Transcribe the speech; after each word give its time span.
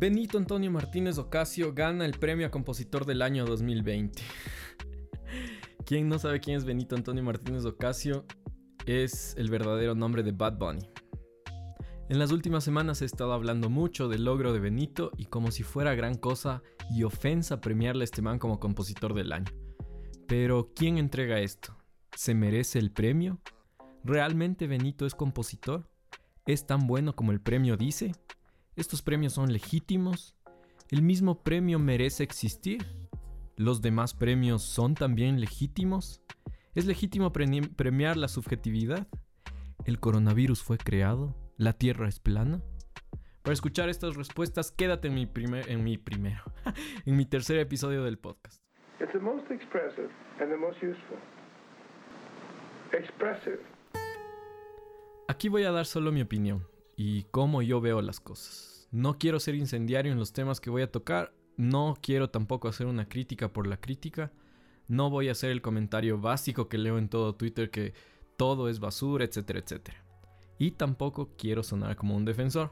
Benito 0.00 0.38
Antonio 0.38 0.70
Martínez 0.70 1.18
Ocasio 1.18 1.74
gana 1.74 2.06
el 2.06 2.12
premio 2.12 2.46
a 2.46 2.50
compositor 2.50 3.04
del 3.04 3.20
año 3.20 3.44
2020. 3.44 4.22
¿Quién 5.84 6.08
no 6.08 6.18
sabe 6.18 6.40
quién 6.40 6.56
es 6.56 6.64
Benito 6.64 6.96
Antonio 6.96 7.22
Martínez 7.22 7.66
Ocasio? 7.66 8.24
Es 8.86 9.34
el 9.36 9.50
verdadero 9.50 9.94
nombre 9.94 10.22
de 10.22 10.32
Bad 10.32 10.56
Bunny. 10.56 10.88
En 12.08 12.18
las 12.18 12.32
últimas 12.32 12.64
semanas 12.64 13.02
he 13.02 13.04
estado 13.04 13.34
hablando 13.34 13.68
mucho 13.68 14.08
del 14.08 14.24
logro 14.24 14.54
de 14.54 14.60
Benito 14.60 15.10
y 15.18 15.26
como 15.26 15.50
si 15.50 15.64
fuera 15.64 15.94
gran 15.94 16.14
cosa 16.14 16.62
y 16.90 17.02
ofensa 17.02 17.60
premiarle 17.60 18.04
a 18.04 18.04
este 18.04 18.22
man 18.22 18.38
como 18.38 18.58
compositor 18.58 19.12
del 19.12 19.34
año. 19.34 19.52
Pero 20.26 20.72
¿quién 20.74 20.96
entrega 20.96 21.40
esto? 21.40 21.76
¿Se 22.16 22.32
merece 22.32 22.78
el 22.78 22.90
premio? 22.90 23.38
¿Realmente 24.02 24.66
Benito 24.66 25.04
es 25.04 25.14
compositor? 25.14 25.90
¿Es 26.46 26.66
tan 26.66 26.86
bueno 26.86 27.14
como 27.14 27.32
el 27.32 27.42
premio 27.42 27.76
dice? 27.76 28.12
¿Estos 28.76 29.02
premios 29.02 29.32
son 29.32 29.52
legítimos? 29.52 30.36
¿El 30.90 31.02
mismo 31.02 31.42
premio 31.42 31.78
merece 31.80 32.22
existir? 32.22 32.86
¿Los 33.56 33.82
demás 33.82 34.14
premios 34.14 34.62
son 34.62 34.94
también 34.94 35.40
legítimos? 35.40 36.22
¿Es 36.74 36.86
legítimo 36.86 37.32
premiar 37.32 38.16
la 38.16 38.28
subjetividad? 38.28 39.08
¿El 39.86 39.98
coronavirus 39.98 40.62
fue 40.62 40.78
creado? 40.78 41.34
¿La 41.56 41.72
Tierra 41.72 42.08
es 42.08 42.20
plana? 42.20 42.62
Para 43.42 43.54
escuchar 43.54 43.88
estas 43.88 44.14
respuestas, 44.14 44.70
quédate 44.70 45.08
en 45.08 45.14
mi, 45.14 45.26
primer, 45.26 45.68
en 45.68 45.82
mi 45.82 45.98
primero, 45.98 46.44
en 47.06 47.16
mi 47.16 47.26
tercer 47.26 47.58
episodio 47.58 48.04
del 48.04 48.18
podcast. 48.18 48.62
It's 49.00 49.12
the 49.12 49.18
most 49.18 49.50
expressive 49.50 50.10
and 50.40 50.48
the 50.48 50.56
most 50.56 50.76
useful. 50.76 51.18
Expressive. 52.92 53.60
Aquí 55.28 55.48
voy 55.48 55.64
a 55.64 55.72
dar 55.72 55.86
solo 55.86 56.12
mi 56.12 56.22
opinión 56.22 56.66
y 57.02 57.22
cómo 57.30 57.62
yo 57.62 57.80
veo 57.80 58.02
las 58.02 58.20
cosas. 58.20 58.86
No 58.90 59.16
quiero 59.16 59.40
ser 59.40 59.54
incendiario 59.54 60.12
en 60.12 60.18
los 60.18 60.34
temas 60.34 60.60
que 60.60 60.68
voy 60.68 60.82
a 60.82 60.92
tocar. 60.92 61.32
No 61.56 61.96
quiero 62.02 62.28
tampoco 62.28 62.68
hacer 62.68 62.86
una 62.86 63.08
crítica 63.08 63.50
por 63.50 63.66
la 63.66 63.78
crítica. 63.78 64.32
No 64.86 65.08
voy 65.08 65.30
a 65.30 65.32
hacer 65.32 65.50
el 65.50 65.62
comentario 65.62 66.20
básico 66.20 66.68
que 66.68 66.76
leo 66.76 66.98
en 66.98 67.08
todo 67.08 67.34
Twitter 67.36 67.70
que 67.70 67.94
todo 68.36 68.68
es 68.68 68.80
basura, 68.80 69.24
etcétera, 69.24 69.60
etcétera. 69.60 70.04
Y 70.58 70.72
tampoco 70.72 71.30
quiero 71.38 71.62
sonar 71.62 71.96
como 71.96 72.14
un 72.14 72.26
defensor. 72.26 72.70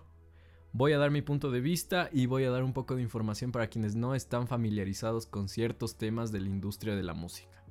Voy 0.74 0.92
a 0.92 0.98
dar 0.98 1.10
mi 1.10 1.22
punto 1.22 1.50
de 1.50 1.62
vista 1.62 2.10
y 2.12 2.26
voy 2.26 2.44
a 2.44 2.50
dar 2.50 2.64
un 2.64 2.74
poco 2.74 2.96
de 2.96 3.02
información 3.02 3.50
para 3.50 3.68
quienes 3.68 3.94
no 3.94 4.14
están 4.14 4.46
familiarizados 4.46 5.24
con 5.24 5.48
ciertos 5.48 5.96
temas 5.96 6.32
de 6.32 6.40
la 6.40 6.48
industria 6.48 6.96
de 6.96 7.02
la 7.02 7.14
música. 7.14 7.64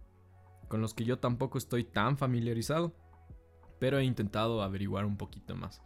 Con 0.70 0.82
los 0.82 0.96
que 0.96 1.06
yo 1.06 1.20
tampoco 1.20 1.60
estoy 1.60 1.84
tan 1.84 2.18
familiarizado, 2.18 2.96
pero 3.78 4.00
he 4.00 4.06
intentado 4.06 4.64
averiguar 4.64 5.06
un 5.06 5.18
poquito 5.18 5.56
más. 5.56 5.84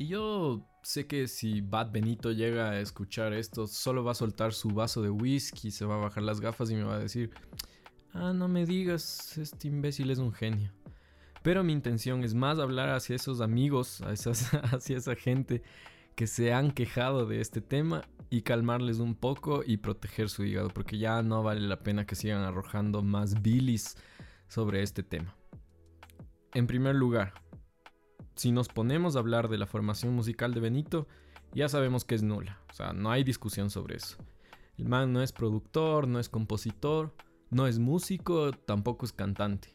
Y 0.00 0.06
yo 0.06 0.66
sé 0.82 1.06
que 1.06 1.28
si 1.28 1.60
Bad 1.60 1.90
Benito 1.92 2.32
llega 2.32 2.70
a 2.70 2.80
escuchar 2.80 3.34
esto, 3.34 3.66
solo 3.66 4.02
va 4.02 4.12
a 4.12 4.14
soltar 4.14 4.54
su 4.54 4.70
vaso 4.70 5.02
de 5.02 5.10
whisky, 5.10 5.70
se 5.70 5.84
va 5.84 5.96
a 5.96 5.98
bajar 5.98 6.22
las 6.22 6.40
gafas 6.40 6.70
y 6.70 6.74
me 6.74 6.84
va 6.84 6.94
a 6.94 6.98
decir, 6.98 7.30
ah, 8.14 8.32
no 8.32 8.48
me 8.48 8.64
digas, 8.64 9.36
este 9.36 9.68
imbécil 9.68 10.10
es 10.10 10.16
un 10.16 10.32
genio. 10.32 10.72
Pero 11.42 11.62
mi 11.64 11.74
intención 11.74 12.24
es 12.24 12.32
más 12.32 12.58
hablar 12.58 12.88
hacia 12.88 13.14
esos 13.14 13.42
amigos, 13.42 14.00
hacia 14.72 14.96
esa 14.96 15.16
gente 15.16 15.62
que 16.14 16.26
se 16.26 16.54
han 16.54 16.70
quejado 16.70 17.26
de 17.26 17.42
este 17.42 17.60
tema 17.60 18.08
y 18.30 18.40
calmarles 18.40 19.00
un 19.00 19.14
poco 19.14 19.62
y 19.66 19.76
proteger 19.76 20.30
su 20.30 20.46
hígado, 20.46 20.70
porque 20.70 20.96
ya 20.96 21.22
no 21.22 21.42
vale 21.42 21.60
la 21.60 21.80
pena 21.80 22.06
que 22.06 22.14
sigan 22.14 22.40
arrojando 22.40 23.02
más 23.02 23.42
bilis 23.42 23.98
sobre 24.48 24.82
este 24.82 25.02
tema. 25.02 25.36
En 26.54 26.66
primer 26.66 26.94
lugar, 26.94 27.34
si 28.34 28.52
nos 28.52 28.68
ponemos 28.68 29.16
a 29.16 29.20
hablar 29.20 29.48
de 29.48 29.58
la 29.58 29.66
formación 29.66 30.14
musical 30.14 30.54
de 30.54 30.60
Benito, 30.60 31.06
ya 31.54 31.68
sabemos 31.68 32.04
que 32.04 32.14
es 32.14 32.22
nula. 32.22 32.60
O 32.70 32.74
sea, 32.74 32.92
no 32.92 33.10
hay 33.10 33.24
discusión 33.24 33.70
sobre 33.70 33.96
eso. 33.96 34.16
El 34.78 34.88
man 34.88 35.12
no 35.12 35.22
es 35.22 35.32
productor, 35.32 36.08
no 36.08 36.18
es 36.18 36.28
compositor, 36.28 37.14
no 37.50 37.66
es 37.66 37.78
músico, 37.78 38.52
tampoco 38.52 39.04
es 39.04 39.12
cantante. 39.12 39.74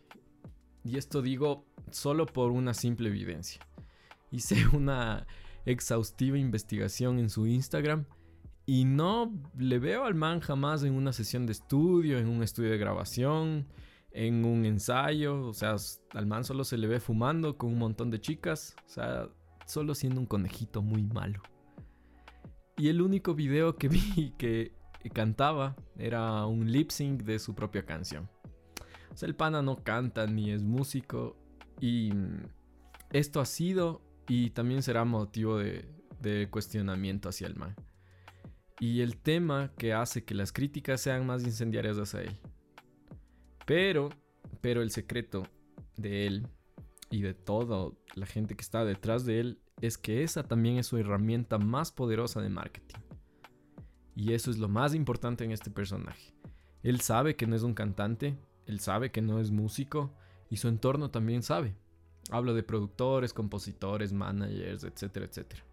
Y 0.83 0.97
esto 0.97 1.21
digo 1.21 1.65
solo 1.91 2.25
por 2.25 2.51
una 2.51 2.73
simple 2.73 3.09
evidencia. 3.09 3.61
Hice 4.31 4.67
una 4.73 5.27
exhaustiva 5.65 6.37
investigación 6.37 7.19
en 7.19 7.29
su 7.29 7.47
Instagram 7.47 8.05
y 8.65 8.85
no 8.85 9.31
le 9.57 9.79
veo 9.79 10.05
al 10.05 10.15
man 10.15 10.39
jamás 10.39 10.83
en 10.83 10.93
una 10.93 11.13
sesión 11.13 11.45
de 11.45 11.51
estudio, 11.51 12.17
en 12.17 12.27
un 12.27 12.41
estudio 12.41 12.71
de 12.71 12.77
grabación, 12.77 13.67
en 14.15 14.45
un 14.45 14.65
ensayo, 14.65 15.47
o 15.47 15.53
sea, 15.53 15.75
al 16.11 16.25
man 16.25 16.45
solo 16.45 16.63
se 16.63 16.77
le 16.77 16.87
ve 16.87 17.01
fumando 17.01 17.57
con 17.57 17.73
un 17.73 17.79
montón 17.79 18.09
de 18.09 18.21
chicas, 18.21 18.73
o 18.85 18.89
sea, 18.89 19.29
solo 19.65 19.93
siendo 19.93 20.21
un 20.21 20.25
conejito 20.25 20.81
muy 20.81 21.03
malo. 21.03 21.41
Y 22.77 22.87
el 22.87 23.01
único 23.01 23.35
video 23.35 23.75
que 23.75 23.89
vi 23.89 24.31
que 24.37 24.71
cantaba 25.13 25.75
era 25.97 26.45
un 26.45 26.71
lip 26.71 26.91
sync 26.91 27.23
de 27.23 27.39
su 27.39 27.53
propia 27.53 27.85
canción. 27.85 28.29
O 29.11 29.17
sea, 29.17 29.27
el 29.27 29.35
pana 29.35 29.61
no 29.61 29.83
canta 29.83 30.27
ni 30.27 30.51
es 30.51 30.63
músico 30.63 31.37
y 31.81 32.11
esto 33.11 33.41
ha 33.41 33.45
sido 33.45 34.01
y 34.27 34.51
también 34.51 34.81
será 34.81 35.03
motivo 35.03 35.57
de, 35.57 35.93
cuestionamiento 36.49 37.29
hacia 37.29 37.47
el 37.47 37.55
man. 37.55 37.75
Y 38.79 39.01
el 39.01 39.17
tema 39.17 39.71
que 39.77 39.93
hace 39.93 40.23
que 40.23 40.33
las 40.33 40.51
críticas 40.51 41.01
sean 41.01 41.25
más 41.25 41.43
incendiarias 41.43 41.97
hacia 41.97 42.21
él 42.21 42.39
pero, 43.65 44.09
pero 44.61 44.81
el 44.81 44.91
secreto 44.91 45.47
de 45.97 46.27
él 46.27 46.47
y 47.09 47.21
de 47.21 47.33
toda 47.33 47.91
la 48.15 48.25
gente 48.25 48.55
que 48.55 48.61
está 48.61 48.85
detrás 48.85 49.25
de 49.25 49.39
él 49.39 49.59
es 49.81 49.97
que 49.97 50.23
esa 50.23 50.43
también 50.43 50.77
es 50.77 50.87
su 50.87 50.97
herramienta 50.97 51.57
más 51.57 51.91
poderosa 51.91 52.41
de 52.41 52.49
marketing. 52.49 52.99
Y 54.15 54.33
eso 54.33 54.49
es 54.49 54.57
lo 54.57 54.69
más 54.69 54.93
importante 54.93 55.43
en 55.43 55.51
este 55.51 55.69
personaje. 55.69 56.33
Él 56.83 57.01
sabe 57.01 57.35
que 57.35 57.47
no 57.47 57.55
es 57.55 57.63
un 57.63 57.73
cantante, 57.73 58.37
él 58.65 58.79
sabe 58.79 59.11
que 59.11 59.21
no 59.21 59.39
es 59.39 59.51
músico 59.51 60.15
y 60.49 60.57
su 60.57 60.67
entorno 60.67 61.11
también 61.11 61.43
sabe. 61.43 61.75
Hablo 62.31 62.53
de 62.53 62.63
productores, 62.63 63.33
compositores, 63.33 64.13
managers, 64.13 64.83
etcétera, 64.83 65.25
etcétera. 65.25 65.63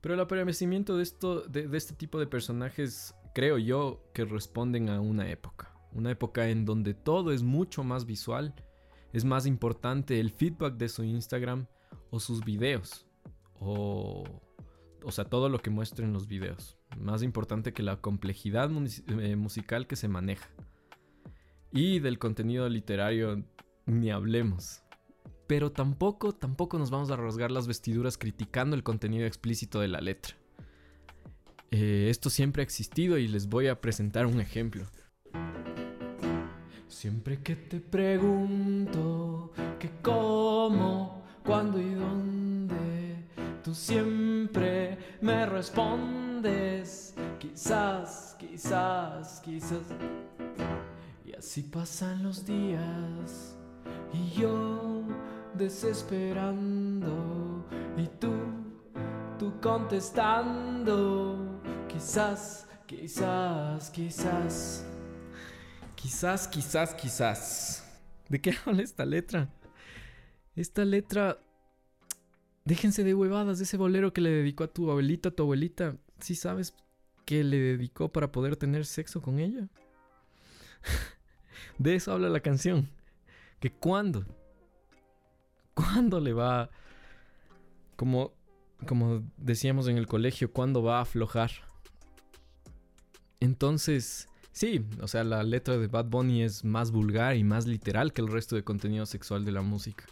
Pero 0.00 0.14
el 0.14 0.20
aparecimiento 0.20 0.96
de, 0.96 1.68
de 1.68 1.76
este 1.76 1.94
tipo 1.94 2.18
de 2.18 2.26
personajes 2.26 3.14
creo 3.34 3.58
yo 3.58 4.08
que 4.14 4.24
responden 4.24 4.88
a 4.88 5.00
una 5.00 5.28
época 5.28 5.75
una 5.96 6.10
época 6.10 6.48
en 6.50 6.64
donde 6.64 6.94
todo 6.94 7.32
es 7.32 7.42
mucho 7.42 7.82
más 7.82 8.04
visual, 8.04 8.54
es 9.12 9.24
más 9.24 9.46
importante 9.46 10.20
el 10.20 10.30
feedback 10.30 10.76
de 10.76 10.88
su 10.88 11.02
Instagram 11.02 11.66
o 12.10 12.20
sus 12.20 12.44
videos, 12.44 13.06
o, 13.58 14.24
o 15.02 15.10
sea, 15.10 15.24
todo 15.24 15.48
lo 15.48 15.58
que 15.60 15.70
muestren 15.70 16.12
los 16.12 16.28
videos, 16.28 16.76
más 16.98 17.22
importante 17.22 17.72
que 17.72 17.82
la 17.82 18.00
complejidad 18.00 18.70
eh, 19.08 19.36
musical 19.36 19.86
que 19.86 19.96
se 19.96 20.08
maneja. 20.08 20.48
Y 21.72 21.98
del 21.98 22.18
contenido 22.18 22.68
literario 22.68 23.44
ni 23.86 24.10
hablemos. 24.10 24.82
Pero 25.46 25.72
tampoco, 25.72 26.32
tampoco 26.32 26.78
nos 26.78 26.90
vamos 26.90 27.10
a 27.10 27.16
rasgar 27.16 27.50
las 27.50 27.66
vestiduras 27.66 28.18
criticando 28.18 28.76
el 28.76 28.82
contenido 28.82 29.26
explícito 29.26 29.80
de 29.80 29.88
la 29.88 30.00
letra. 30.00 30.36
Eh, 31.70 32.08
esto 32.10 32.30
siempre 32.30 32.62
ha 32.62 32.64
existido 32.64 33.18
y 33.18 33.28
les 33.28 33.48
voy 33.48 33.68
a 33.68 33.80
presentar 33.80 34.26
un 34.26 34.40
ejemplo. 34.40 34.84
Siempre 36.98 37.42
que 37.42 37.54
te 37.54 37.78
pregunto 37.78 39.52
que 39.78 39.90
cómo, 40.00 41.24
cuándo 41.44 41.78
y 41.78 41.92
dónde, 41.92 43.22
tú 43.62 43.74
siempre 43.74 44.96
me 45.20 45.44
respondes, 45.44 47.14
quizás, 47.38 48.34
quizás, 48.38 49.42
quizás. 49.44 49.82
Y 51.26 51.34
así 51.34 51.64
pasan 51.64 52.22
los 52.22 52.46
días 52.46 53.58
y 54.14 54.30
yo 54.30 55.02
desesperando 55.52 57.66
y 57.98 58.06
tú, 58.18 58.32
tú 59.38 59.52
contestando, 59.60 61.60
quizás, 61.88 62.66
quizás, 62.86 63.90
quizás. 63.90 64.86
Quizás, 66.06 66.46
quizás, 66.46 66.94
quizás. 66.94 67.84
¿De 68.28 68.40
qué 68.40 68.54
habla 68.64 68.84
esta 68.84 69.04
letra? 69.04 69.48
Esta 70.54 70.84
letra... 70.84 71.40
Déjense 72.64 73.02
de 73.02 73.12
huevadas 73.12 73.58
de 73.58 73.64
ese 73.64 73.76
bolero 73.76 74.12
que 74.12 74.20
le 74.20 74.30
dedicó 74.30 74.62
a 74.62 74.68
tu 74.68 74.88
abuelita, 74.88 75.30
a 75.30 75.32
tu 75.32 75.42
abuelita. 75.42 75.96
¿Sí 76.20 76.36
sabes 76.36 76.76
que 77.24 77.42
le 77.42 77.58
dedicó 77.58 78.08
para 78.08 78.30
poder 78.30 78.54
tener 78.54 78.86
sexo 78.86 79.20
con 79.20 79.40
ella? 79.40 79.68
de 81.78 81.96
eso 81.96 82.12
habla 82.12 82.28
la 82.28 82.38
canción. 82.38 82.88
Que 83.58 83.72
cuándo, 83.72 84.24
cuándo 85.74 86.20
le 86.20 86.32
va, 86.32 86.70
como, 87.96 88.32
como 88.86 89.24
decíamos 89.38 89.88
en 89.88 89.98
el 89.98 90.06
colegio, 90.06 90.52
cuándo 90.52 90.84
va 90.84 90.98
a 90.98 91.02
aflojar. 91.02 91.50
Entonces, 93.40 94.28
Sí, 94.56 94.82
o 95.02 95.06
sea, 95.06 95.22
la 95.22 95.42
letra 95.42 95.76
de 95.76 95.86
Bad 95.86 96.06
Bunny 96.06 96.42
es 96.42 96.64
más 96.64 96.90
vulgar 96.90 97.36
y 97.36 97.44
más 97.44 97.66
literal 97.66 98.14
que 98.14 98.22
el 98.22 98.28
resto 98.28 98.56
de 98.56 98.64
contenido 98.64 99.04
sexual 99.04 99.44
de 99.44 99.52
la 99.52 99.60
música. 99.60 100.06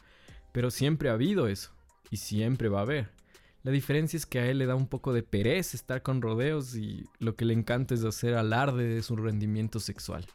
Pero 0.53 0.71
siempre 0.71 1.09
ha 1.09 1.15
habido 1.15 1.49
eso. 1.49 1.71
Y 2.11 2.19
siempre 2.19 2.69
va 2.69 2.81
a 2.81 2.83
haber. 2.83 3.11
La 3.63 3.73
diferencia 3.73 4.19
es 4.19 4.27
que 4.27 4.41
a 4.41 4.47
él 4.51 4.59
le 4.59 4.67
da 4.67 4.75
un 4.75 4.87
poco 4.87 5.15
de 5.15 5.23
pereza 5.23 5.79
estar 5.79 6.03
con 6.03 6.21
rodeos 6.21 6.77
y 6.77 7.07
lo 7.21 7.37
que 7.37 7.47
le 7.47 7.55
encanta 7.55 7.95
es 7.95 8.05
hacer 8.05 8.35
alarde 8.35 8.87
de 8.87 9.03
su 9.03 9.17
rendimiento 9.17 9.81
sexual. 9.81 10.27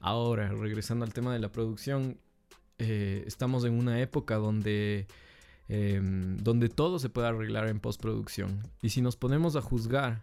Ahora, 0.00 0.48
regresando 0.48 1.04
al 1.04 1.12
tema 1.12 1.34
de 1.34 1.38
la 1.38 1.52
producción, 1.52 2.18
eh, 2.78 3.24
estamos 3.26 3.66
en 3.66 3.74
una 3.74 4.00
época 4.00 4.36
donde, 4.36 5.06
em, 5.68 6.38
donde 6.38 6.70
todo 6.70 6.98
se 6.98 7.10
puede 7.10 7.28
arreglar 7.28 7.68
en 7.68 7.78
postproducción. 7.78 8.62
Y 8.80 8.88
si 8.88 9.02
nos 9.02 9.16
ponemos 9.16 9.54
a 9.54 9.60
juzgar 9.60 10.22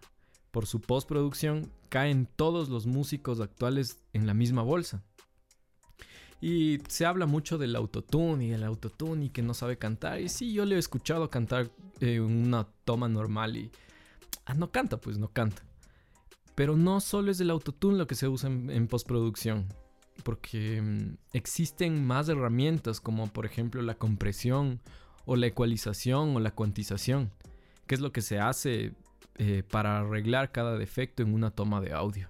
por 0.58 0.66
su 0.66 0.82
postproducción, 0.82 1.72
caen 1.88 2.28
todos 2.36 2.68
los 2.68 2.88
músicos 2.88 3.42
actuales 3.42 4.00
en 4.14 4.26
la 4.26 4.34
misma 4.34 4.64
bolsa. 4.64 5.04
Y 6.42 6.80
se 6.88 7.06
habla 7.06 7.28
mucho 7.28 7.60
del 7.60 7.76
autotune 7.76 8.48
y 8.48 8.54
el 8.54 8.64
autotune 8.64 9.26
y 9.26 9.30
que 9.30 9.44
no 9.44 9.54
sabe 9.54 9.78
cantar. 9.78 10.20
Y 10.20 10.30
sí, 10.30 10.54
yo 10.54 10.66
le 10.66 10.76
he 10.76 10.80
escuchado 10.80 11.30
cantar 11.30 11.70
en 12.00 12.24
una 12.24 12.68
toma 12.86 13.08
normal 13.08 13.56
y... 13.56 13.72
Ah, 14.46 14.56
no 14.56 14.72
canta, 14.72 15.00
pues 15.00 15.20
no 15.20 15.28
canta. 15.28 15.62
Pero 16.56 16.76
no 16.76 17.02
solo 17.02 17.30
es 17.30 17.40
el 17.40 17.52
autotune 17.52 18.00
lo 18.00 18.08
que 18.08 18.16
se 18.16 18.28
usa 18.28 18.50
en, 18.50 18.88
postproducción. 18.88 19.68
Porque 20.24 20.82
mm, 20.82 21.18
existen 21.34 22.04
más 22.04 22.30
herramientas 22.30 23.00
como 23.00 23.28
por 23.28 23.46
ejemplo 23.46 23.84
la 23.84 23.94
compresión 23.94 24.82
o 25.28 25.36
la 25.36 25.46
ecualización 25.46 26.36
o 26.36 26.40
la 26.40 26.50
cuantización. 26.50 27.32
Que 27.86 27.94
es 27.94 28.02
lo 28.02 28.12
que 28.12 28.24
se 28.24 28.40
hace 28.40 28.96
eh, 29.38 29.64
para 29.70 30.00
arreglar 30.00 30.52
cada 30.52 30.78
defecto 30.78 31.24
en 31.24 31.34
una 31.34 31.52
toma 31.52 31.80
de 31.82 31.94
audio. 31.94 32.30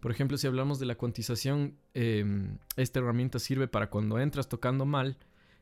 Por 0.00 0.12
ejemplo, 0.12 0.38
si 0.38 0.46
hablamos 0.46 0.78
de 0.78 0.86
la 0.86 0.94
cuantización, 0.94 1.76
em, 1.94 2.58
esta 2.76 3.00
herramienta 3.00 3.38
sirve 3.38 3.68
para 3.68 3.90
cuando 3.90 4.18
entras 4.18 4.48
tocando 4.48 4.86
mal, 4.86 5.18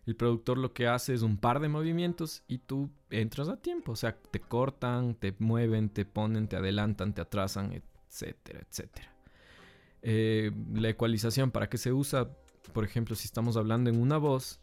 el 0.06 0.15
productor 0.15 0.59
lo 0.59 0.73
que 0.73 0.87
hace 0.87 1.15
es 1.15 1.23
un 1.23 1.38
par 1.38 1.59
de 1.59 1.69
movimientos 1.69 2.44
y 2.47 2.59
tú 2.59 2.91
entras 3.11 3.49
a 3.49 3.56
tiempo. 3.56 3.93
O 3.93 3.97
sea, 3.97 4.17
te 4.17 4.38
cortan, 4.41 5.17
te 5.17 5.35
mueven, 5.38 5.88
te 5.88 6.05
ponen, 6.05 6.47
te 6.47 6.56
adelantan, 6.56 7.15
te 7.15 7.23
atrasan, 7.23 7.73
etcétera, 7.73 8.61
etcétera. 8.71 9.12
Eh, 10.03 10.53
la 10.75 10.91
ecualización, 10.91 11.50
¿para 11.50 11.69
qué 11.69 11.79
se 11.79 11.93
usa? 11.93 12.31
Por 12.73 12.85
ejemplo, 12.85 13.17
si 13.17 13.27
estamos 13.27 13.56
hablando 13.56 13.91
en 13.91 14.00
una 14.00 14.19
voz, 14.19 14.61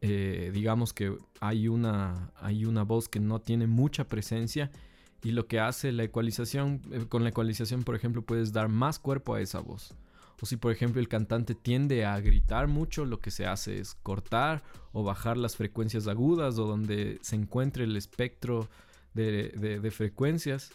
eh, 0.00 0.50
digamos 0.52 0.92
que 0.92 1.16
hay 1.40 1.68
una, 1.68 2.32
hay 2.34 2.64
una 2.64 2.82
voz 2.82 3.08
que 3.08 3.20
no 3.20 3.40
tiene 3.40 3.68
mucha 3.68 4.08
presencia 4.08 4.72
y 5.22 5.32
lo 5.32 5.46
que 5.46 5.60
hace 5.60 5.92
la 5.92 6.04
ecualización, 6.04 6.82
eh, 6.92 7.06
con 7.08 7.22
la 7.22 7.30
ecualización 7.30 7.82
por 7.82 7.94
ejemplo 7.94 8.22
puedes 8.22 8.52
dar 8.52 8.68
más 8.68 8.98
cuerpo 8.98 9.34
a 9.34 9.40
esa 9.40 9.60
voz. 9.60 9.94
O 10.42 10.46
si 10.46 10.56
por 10.56 10.72
ejemplo 10.72 11.00
el 11.00 11.08
cantante 11.08 11.54
tiende 11.54 12.06
a 12.06 12.18
gritar 12.20 12.66
mucho, 12.66 13.04
lo 13.04 13.20
que 13.20 13.30
se 13.30 13.46
hace 13.46 13.78
es 13.78 13.94
cortar 13.94 14.62
o 14.92 15.02
bajar 15.02 15.36
las 15.36 15.56
frecuencias 15.56 16.08
agudas 16.08 16.58
o 16.58 16.66
donde 16.66 17.18
se 17.20 17.36
encuentre 17.36 17.84
el 17.84 17.94
espectro 17.96 18.68
de, 19.12 19.90
frecuencias 19.92 20.72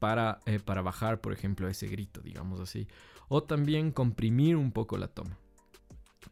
para, 0.00 0.40
eh, 0.46 0.58
para 0.58 0.82
bajar 0.82 1.20
por 1.20 1.32
ejemplo 1.32 1.68
ese 1.68 1.86
grito, 1.86 2.20
digamos 2.20 2.58
así. 2.58 2.88
O 3.28 3.44
también 3.44 3.92
comprimir 3.92 4.56
un 4.56 4.72
poco 4.72 4.98
la 4.98 5.06
toma. 5.06 5.38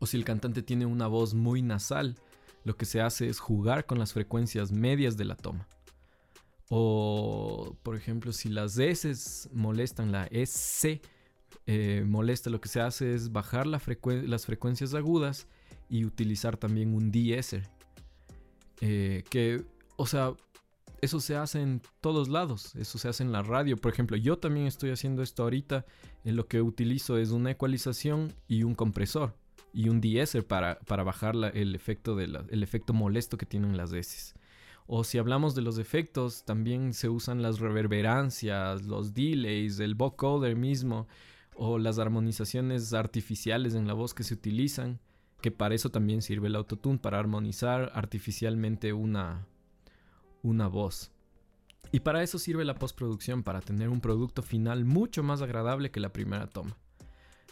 O 0.01 0.07
si 0.07 0.17
el 0.17 0.25
cantante 0.25 0.63
tiene 0.63 0.87
una 0.87 1.07
voz 1.07 1.35
muy 1.35 1.63
nasal, 1.63 2.17
lo 2.65 2.77
que 2.77 2.85
se 2.85 3.01
hace 3.01 3.29
es 3.29 3.39
jugar 3.39 3.87
con 3.87 4.01
las 4.01 4.13
frecuencias 4.13 4.73
medias 4.73 5.17
de 5.17 5.25
la 5.25 5.37
toma. 5.37 5.69
O, 6.69 7.77
por 7.83 7.97
ejemplo, 7.97 8.33
si 8.33 8.49
las 8.49 8.79
S 8.79 9.49
molestan, 9.53 10.11
la 10.11 10.27
SC 10.27 11.01
eh, 11.67 12.05
molesta, 12.07 12.51
lo 12.51 12.61
que 12.61 12.69
se 12.69 12.81
hace 12.81 13.15
es 13.15 13.33
bajar 13.33 13.67
las 13.67 13.83
frecuencias 14.47 14.95
agudas 14.95 15.47
y 15.89 16.05
utilizar 16.05 16.57
también 16.57 16.95
un 16.95 17.13
de 17.13 17.39
Eh, 18.81 19.25
que, 19.31 19.65
o 19.97 20.07
sea, 20.07 20.35
eso 21.01 21.21
se 21.21 21.37
hace 21.37 21.61
en 21.61 21.83
todos 22.01 22.29
lados, 22.29 22.75
eso 22.77 22.99
se 22.99 23.09
hace 23.09 23.23
en 23.23 23.33
la 23.33 23.43
radio. 23.43 23.77
Por 23.77 23.93
ejemplo, 23.93 24.17
yo 24.17 24.39
también 24.39 24.67
estoy 24.67 24.91
haciendo 24.91 25.23
esto 25.23 25.43
ahorita. 25.43 25.85
En 26.25 26.37
lo 26.37 26.49
que 26.49 26.63
utilizo 26.63 27.19
es 27.19 27.31
una 27.31 27.53
ecualización 27.53 28.33
y 28.49 28.63
un 28.63 28.75
compresor 28.75 29.37
y 29.73 29.89
un 29.89 30.01
de 30.01 30.43
para, 30.43 30.79
para 30.81 31.05
bajar 31.05 31.35
el, 31.55 31.75
efecto 31.75 32.17
efecto 32.63 32.93
molesto 32.93 33.37
que 33.37 33.47
tienen 33.47 33.77
las 33.77 33.93
S. 33.93 34.35
O 34.87 35.03
si 35.03 35.19
hablamos 35.19 35.55
de 35.55 35.63
los 35.63 35.79
efectos, 35.79 36.45
también 36.45 36.95
se 36.95 37.09
usan 37.09 37.43
las 37.43 37.59
reverberancias, 37.59 38.85
los 38.85 39.15
delays, 39.15 39.81
el 39.81 39.95
vocoder 39.95 40.55
mismo, 40.57 41.09
o 41.57 41.79
las 41.79 41.99
armonizaciones 41.99 42.93
artificiales 42.93 43.75
en 43.75 43.87
la 43.87 43.95
voz 43.95 44.15
que 44.15 44.23
se 44.23 44.35
utilizan, 44.35 45.01
que 45.41 45.51
para 45.51 45.75
eso 45.75 45.91
también 45.91 46.23
sirve 46.23 46.49
el 46.49 46.57
autotune, 46.57 46.99
para 46.99 47.19
armonizar 47.19 47.91
artificialmente 47.95 48.93
una, 48.93 49.47
una 50.43 50.69
voz. 50.69 51.11
Y 51.91 52.01
para 52.01 52.23
eso 52.23 52.39
sirve 52.39 52.65
la 52.65 52.75
postproducción, 52.75 53.43
para 53.43 53.61
tener 53.61 53.89
un 53.89 54.01
producto 54.01 54.43
final 54.43 54.85
mucho 54.85 55.23
más 55.23 55.43
agradable 55.43 55.91
que 55.91 56.01
la 56.01 56.13
primera 56.13 56.47
toma. 56.47 56.77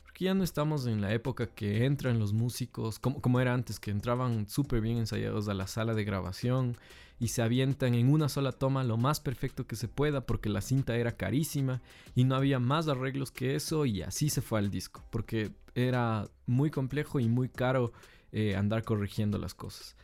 Porque 0.02 0.26
ya 0.26 0.34
no 0.34 0.44
estamos 0.44 0.86
en 0.86 1.00
la 1.00 1.12
época 1.12 1.46
que 1.46 1.84
entran 1.84 2.18
los 2.18 2.32
músicos, 2.32 2.98
como, 2.98 3.20
como 3.20 3.40
era 3.40 3.54
antes, 3.54 3.80
que 3.80 3.90
entraban 3.90 4.48
súper 4.48 4.80
bien 4.80 4.98
ensayados 4.98 5.48
a 5.48 5.54
la 5.54 5.66
sala 5.66 5.94
de 5.94 6.04
grabación 6.04 6.76
y 7.18 7.28
se 7.28 7.42
avientan 7.42 7.94
en 7.94 8.10
una 8.10 8.28
sola 8.28 8.52
toma 8.52 8.84
lo 8.84 8.96
más 8.96 9.20
perfecto 9.20 9.66
que 9.66 9.76
se 9.76 9.88
pueda 9.88 10.26
porque 10.26 10.48
la 10.48 10.60
cinta 10.60 10.96
era 10.96 11.16
carísima 11.16 11.80
y 12.14 12.24
no 12.24 12.34
había 12.34 12.58
más 12.58 12.88
arreglos 12.88 13.30
que 13.30 13.54
eso 13.54 13.86
y 13.86 14.02
así 14.02 14.30
se 14.30 14.42
fue 14.42 14.58
al 14.58 14.70
disco 14.70 15.04
porque 15.10 15.52
era 15.74 16.28
muy 16.46 16.70
complejo 16.70 17.20
y 17.20 17.28
muy 17.28 17.48
caro 17.48 17.92
eh, 18.32 18.56
andar 18.56 18.82
corrigiendo 18.82 19.38
las 19.38 19.54
cosas. 19.54 19.96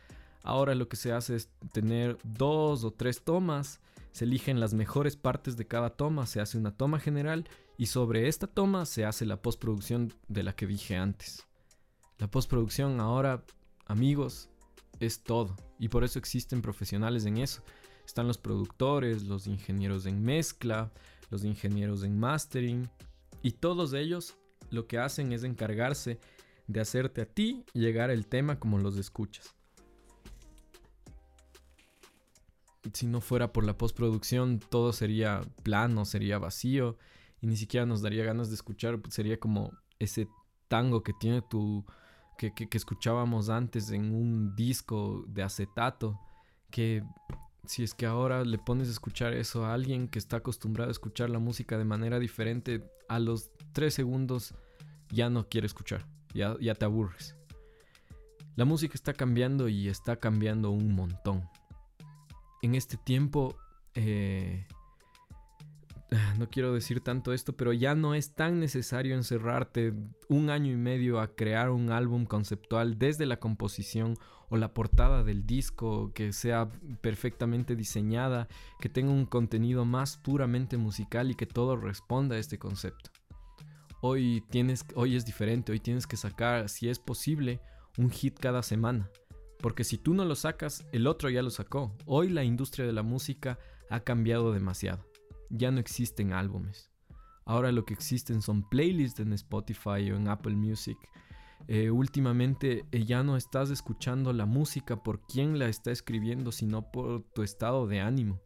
Ahora 0.43 0.73
lo 0.73 0.87
que 0.87 0.95
se 0.95 1.11
hace 1.11 1.35
es 1.35 1.49
tener 1.71 2.17
dos 2.23 2.83
o 2.83 2.91
tres 2.91 3.21
tomas, 3.21 3.79
se 4.11 4.25
eligen 4.25 4.59
las 4.59 4.73
mejores 4.73 5.15
partes 5.15 5.55
de 5.55 5.67
cada 5.67 5.91
toma, 5.91 6.25
se 6.25 6.41
hace 6.41 6.57
una 6.57 6.71
toma 6.71 6.99
general 6.99 7.47
y 7.81 7.87
sobre 7.87 8.27
esta 8.27 8.45
toma 8.45 8.85
se 8.85 9.05
hace 9.05 9.25
la 9.25 9.41
postproducción 9.41 10.13
de 10.27 10.43
la 10.43 10.55
que 10.55 10.67
dije 10.67 10.97
antes. 10.97 11.47
La 12.19 12.29
postproducción 12.29 12.99
ahora, 12.99 13.43
amigos, 13.87 14.49
es 14.99 15.23
todo. 15.23 15.55
Y 15.79 15.87
por 15.87 16.03
eso 16.03 16.19
existen 16.19 16.61
profesionales 16.61 17.25
en 17.25 17.39
eso. 17.39 17.63
Están 18.05 18.27
los 18.27 18.37
productores, 18.37 19.23
los 19.23 19.47
ingenieros 19.47 20.05
en 20.05 20.21
mezcla, 20.21 20.91
los 21.31 21.43
ingenieros 21.43 22.03
en 22.03 22.19
mastering. 22.19 22.87
Y 23.41 23.53
todos 23.53 23.93
ellos 23.93 24.35
lo 24.69 24.85
que 24.85 24.99
hacen 24.99 25.31
es 25.31 25.43
encargarse 25.43 26.19
de 26.67 26.81
hacerte 26.81 27.21
a 27.21 27.25
ti 27.25 27.65
llegar 27.73 28.11
el 28.11 28.27
tema 28.27 28.59
como 28.59 28.77
los 28.77 28.95
escuchas. 28.95 29.55
Si 32.93 33.07
no 33.07 33.21
fuera 33.21 33.51
por 33.51 33.65
la 33.65 33.75
postproducción, 33.75 34.59
todo 34.59 34.93
sería 34.93 35.41
plano, 35.63 36.05
sería 36.05 36.37
vacío 36.37 36.99
y 37.41 37.47
ni 37.47 37.57
siquiera 37.57 37.85
nos 37.85 38.01
daría 38.01 38.23
ganas 38.23 38.49
de 38.49 38.55
escuchar. 38.55 38.99
Sería 39.09 39.39
como 39.39 39.71
ese 39.99 40.27
tango 40.67 41.03
que 41.03 41.13
tiene 41.19 41.41
tu, 41.41 41.83
que, 42.37 42.67
escuchábamos 42.71 43.49
antes 43.49 43.91
en 43.91 44.13
un 44.13 44.55
disco 44.55 45.25
de 45.27 45.43
acetato, 45.43 46.19
que 46.69 47.03
si 47.65 47.83
es 47.83 47.93
que 47.93 48.05
ahora 48.05 48.43
le 48.43 48.57
pones 48.57 48.87
a 48.87 48.91
escuchar 48.91 49.33
eso 49.33 49.65
a 49.65 49.73
alguien 49.73 50.07
que 50.07 50.19
está 50.19 50.37
acostumbrado 50.37 50.89
a 50.89 50.91
escuchar 50.91 51.29
la 51.29 51.39
música 51.39 51.77
de 51.77 51.85
manera 51.85 52.19
diferente, 52.19 52.83
a 53.09 53.19
los 53.19 53.51
tres 53.73 53.93
segundos 53.93 54.55
ya 55.09 55.29
no 55.29 55.49
quiere 55.49 55.67
escuchar, 55.67 56.05
ya, 56.33 56.55
ya 56.59 56.73
te 56.75 56.85
aburres. 56.85 57.35
La 58.55 58.65
música 58.65 58.93
está 58.95 59.13
cambiando 59.13 59.67
y 59.69 59.87
está 59.87 60.15
cambiando 60.17 60.71
un 60.71 60.93
montón. 60.93 61.47
En 62.61 62.75
este 62.75 62.97
tiempo 62.97 63.57
eh, 63.95 64.67
no 66.37 66.49
quiero 66.49 66.73
decir 66.73 67.01
tanto 67.01 67.33
esto, 67.33 67.55
pero 67.55 67.71
ya 67.71 67.95
no 67.95 68.15
es 68.15 68.33
tan 68.33 68.59
necesario 68.59 69.15
encerrarte 69.15 69.93
un 70.27 70.49
año 70.49 70.73
y 70.73 70.75
medio 70.75 71.19
a 71.19 71.35
crear 71.35 71.69
un 71.69 71.91
álbum 71.91 72.25
conceptual 72.25 72.97
desde 72.97 73.25
la 73.25 73.39
composición 73.39 74.17
o 74.49 74.57
la 74.57 74.73
portada 74.73 75.23
del 75.23 75.45
disco 75.45 76.11
que 76.13 76.33
sea 76.33 76.69
perfectamente 76.99 77.77
diseñada, 77.77 78.49
que 78.79 78.89
tenga 78.89 79.11
un 79.11 79.25
contenido 79.25 79.85
más 79.85 80.17
puramente 80.17 80.75
musical 80.75 81.31
y 81.31 81.35
que 81.35 81.45
todo 81.45 81.77
responda 81.77 82.35
a 82.35 82.39
este 82.39 82.59
concepto. 82.59 83.11
Hoy 84.01 84.43
tienes 84.49 84.83
hoy 84.95 85.15
es 85.15 85.25
diferente, 85.25 85.71
hoy 85.71 85.79
tienes 85.79 86.07
que 86.07 86.17
sacar 86.17 86.67
si 86.67 86.89
es 86.89 86.99
posible 86.99 87.61
un 87.97 88.09
hit 88.09 88.37
cada 88.37 88.63
semana, 88.63 89.09
porque 89.59 89.85
si 89.85 89.97
tú 89.97 90.13
no 90.13 90.25
lo 90.25 90.35
sacas, 90.35 90.85
el 90.91 91.07
otro 91.07 91.29
ya 91.29 91.41
lo 91.41 91.51
sacó. 91.51 91.95
Hoy 92.05 92.29
la 92.29 92.43
industria 92.43 92.85
de 92.85 92.93
la 92.93 93.03
música 93.03 93.59
ha 93.89 94.01
cambiado 94.01 94.51
demasiado 94.51 95.10
ya 95.51 95.71
no 95.71 95.79
existen 95.79 96.33
álbumes. 96.33 96.89
Ahora 97.45 97.71
lo 97.71 97.85
que 97.85 97.93
existen 97.93 98.41
son 98.41 98.67
playlists 98.69 99.19
en 99.19 99.33
Spotify 99.33 100.11
o 100.11 100.15
en 100.15 100.27
Apple 100.27 100.55
Music. 100.55 100.97
Eh, 101.67 101.91
últimamente 101.91 102.85
eh, 102.91 103.05
ya 103.05 103.23
no 103.23 103.37
estás 103.37 103.69
escuchando 103.69 104.33
la 104.33 104.45
música 104.45 105.03
por 105.03 105.21
quien 105.21 105.59
la 105.59 105.67
está 105.67 105.91
escribiendo, 105.91 106.51
sino 106.51 106.91
por 106.91 107.23
tu 107.33 107.43
estado 107.43 107.87
de 107.87 107.99
ánimo. 107.99 108.41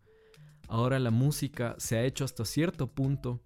Ahora 0.67 0.99
la 0.99 1.11
música 1.11 1.75
se 1.77 1.97
ha 1.97 2.03
hecho 2.03 2.25
hasta 2.25 2.45
cierto 2.45 2.87
punto 2.87 3.41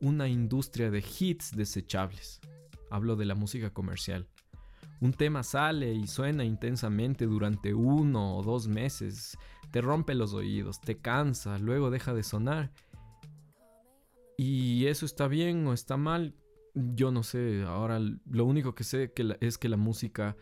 una 0.00 0.28
industria 0.28 0.90
de 0.90 0.98
hits 1.18 1.52
desechables. 1.52 2.40
Hablo 2.90 3.16
de 3.16 3.24
la 3.24 3.34
música 3.34 3.70
comercial. 3.70 4.28
Un 5.00 5.12
tema 5.12 5.42
sale 5.42 5.92
y 5.92 6.06
suena 6.06 6.44
intensamente 6.44 7.26
durante 7.26 7.74
uno 7.74 8.36
o 8.36 8.42
dos 8.42 8.68
meses, 8.68 9.36
te 9.70 9.80
rompe 9.80 10.14
los 10.14 10.34
oídos, 10.34 10.80
te 10.80 10.96
cansa, 10.96 11.58
luego 11.58 11.90
deja 11.90 12.14
de 12.14 12.22
sonar. 12.22 12.72
Y 14.36 14.86
eso 14.86 15.06
está 15.06 15.28
bien 15.28 15.66
o 15.66 15.72
está 15.72 15.96
mal, 15.96 16.34
yo 16.74 17.10
no 17.10 17.22
sé. 17.22 17.62
Ahora 17.62 17.98
lo 17.98 18.44
único 18.44 18.74
que 18.74 18.84
sé 18.84 19.12
es 19.40 19.58
que 19.58 19.68
la 19.68 19.76
música 19.76 20.36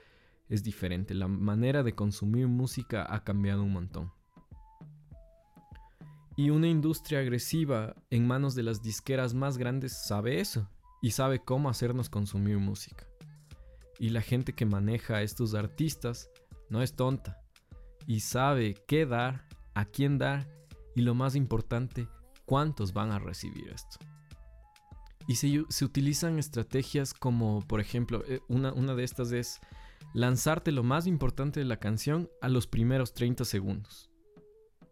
es 0.48 0.62
diferente. 0.62 1.14
La 1.14 1.28
manera 1.28 1.82
de 1.82 1.94
consumir 1.94 2.48
música 2.48 3.06
ha 3.08 3.24
cambiado 3.24 3.62
un 3.62 3.72
montón. 3.72 4.12
Y 6.36 6.50
una 6.50 6.68
industria 6.68 7.20
agresiva 7.20 7.94
en 8.10 8.26
manos 8.26 8.54
de 8.54 8.62
las 8.62 8.82
disqueras 8.82 9.34
más 9.34 9.58
grandes 9.58 10.06
sabe 10.06 10.40
eso 10.40 10.68
y 11.02 11.10
sabe 11.10 11.40
cómo 11.40 11.68
hacernos 11.68 12.08
consumir 12.08 12.58
música. 12.58 13.06
Y 13.98 14.10
la 14.10 14.22
gente 14.22 14.54
que 14.54 14.64
maneja 14.64 15.16
a 15.16 15.22
estos 15.22 15.54
artistas 15.54 16.30
no 16.70 16.82
es 16.82 16.96
tonta 16.96 17.42
y 18.06 18.20
sabe 18.20 18.74
qué 18.86 19.04
dar, 19.04 19.46
a 19.74 19.84
quién 19.84 20.18
dar 20.18 20.48
y 20.94 21.02
lo 21.02 21.14
más 21.14 21.36
importante, 21.36 22.08
cuántos 22.52 22.92
van 22.92 23.12
a 23.12 23.18
recibir 23.18 23.70
esto. 23.70 23.96
Y 25.26 25.36
se, 25.36 25.84
utilizan 25.86 26.38
estrategias 26.38 27.14
como, 27.14 27.66
por 27.66 27.80
ejemplo, 27.80 28.22
eh, 28.28 28.40
una, 28.46 28.74
una 28.74 28.94
de 28.94 29.04
estas 29.04 29.32
es 29.32 29.58
lanzarte 30.12 30.70
lo 30.70 30.82
más 30.82 31.06
importante 31.06 31.60
de 31.60 31.64
la 31.64 31.78
canción 31.78 32.28
a 32.42 32.50
los 32.50 32.66
primeros 32.66 33.14
30 33.14 33.46
segundos. 33.46 34.10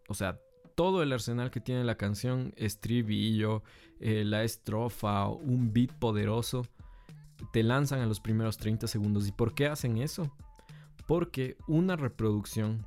O 0.09 0.14
sea, 0.14 0.40
todo 0.75 1.02
el 1.02 1.12
arsenal 1.12 1.50
que 1.50 1.61
tiene 1.61 1.85
la 1.85 1.99
canción, 1.99 2.55
estribillo, 2.57 3.62
eh, 4.00 4.25
la 4.25 4.43
estrofa, 4.43 5.29
un 5.29 5.71
beat 5.75 5.93
poderoso, 5.99 6.62
te 7.52 7.62
lanzan 7.62 8.00
a 8.00 8.07
los 8.07 8.21
primeros 8.21 8.57
30 8.57 8.87
segundos. 8.87 9.29
¿Y 9.29 9.33
por 9.33 9.52
qué 9.52 9.67
hacen 9.67 9.99
eso? 9.99 10.35
Porque 11.07 11.59
una 11.69 11.97
reproducción 11.97 12.87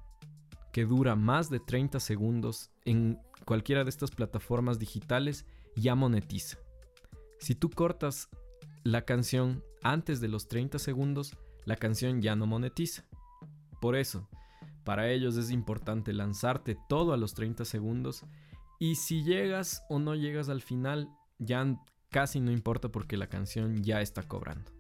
que 0.72 0.86
dura 0.86 1.16
más 1.16 1.52
de 1.52 1.60
30 1.60 2.00
segundos 2.00 2.72
en 2.86 3.20
cualquiera 3.46 3.84
de 3.84 3.90
estas 3.90 4.12
plataformas 4.12 4.80
digitales 4.80 5.46
ya 5.76 5.96
monetiza. 5.96 6.58
Si 7.40 7.56
tú 7.56 7.70
cortas 7.70 8.30
la 8.84 9.06
canción 9.06 9.64
antes 9.82 10.22
de 10.22 10.28
los 10.28 10.48
30 10.48 10.80
segundos, 10.80 11.38
la 11.66 11.76
canción 11.76 12.22
ya 12.22 12.36
no 12.36 12.46
monetiza. 12.46 13.06
Por 13.82 13.96
eso, 13.96 14.30
para 14.84 15.10
ellos 15.10 15.38
es 15.38 15.52
importante 15.52 16.14
lanzarte 16.14 16.78
todo 16.90 17.14
a 17.14 17.18
los 17.18 17.34
30 17.34 17.66
segundos 17.66 18.26
y 18.80 18.96
si 18.96 19.24
llegas 19.24 19.84
o 19.90 20.00
no 20.00 20.16
llegas 20.16 20.50
al 20.50 20.62
final 20.62 21.10
ya 21.40 21.80
casi 22.10 22.40
no 22.40 22.52
importa 22.52 22.90
porque 22.90 23.18
la 23.18 23.28
canción 23.28 23.84
ya 23.84 24.02
está 24.02 24.24
cobrando. 24.24 24.72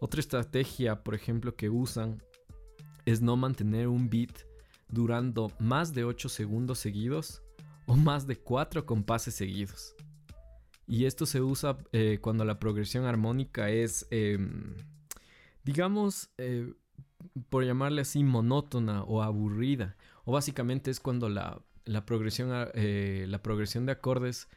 Otra 0.00 0.20
estrategia, 0.20 1.02
por 1.02 1.14
ejemplo, 1.14 1.56
que 1.56 1.68
usan 1.68 2.22
es 3.04 3.20
no 3.20 3.36
mantener 3.36 3.88
un 3.88 4.08
beat 4.08 4.49
durando 4.90 5.52
más 5.58 5.94
de 5.94 6.04
8 6.04 6.28
segundos 6.28 6.78
seguidos 6.78 7.42
o 7.86 7.96
más 7.96 8.26
de 8.26 8.36
4 8.36 8.86
compases 8.86 9.34
seguidos. 9.34 9.94
Y 10.86 11.04
esto 11.04 11.24
se 11.24 11.40
usa 11.40 11.78
eh, 11.92 12.18
cuando 12.20 12.44
la 12.44 12.58
progresión 12.58 13.04
armónica 13.04 13.70
es, 13.70 14.08
em, 14.10 14.74
digamos, 15.62 16.30
eh, 16.36 16.74
por 17.48 17.64
llamarle 17.64 18.02
así, 18.02 18.24
monótona 18.24 19.04
o 19.04 19.22
aburrida. 19.22 19.96
O 20.24 20.32
básicamente 20.32 20.90
es 20.90 20.98
cuando 20.98 21.28
la, 21.28 21.62
progresión, 22.06 22.50
eh, 22.74 23.24
la 23.28 23.40
progresión 23.40 23.86
de 23.86 23.92
acordes 23.92 24.48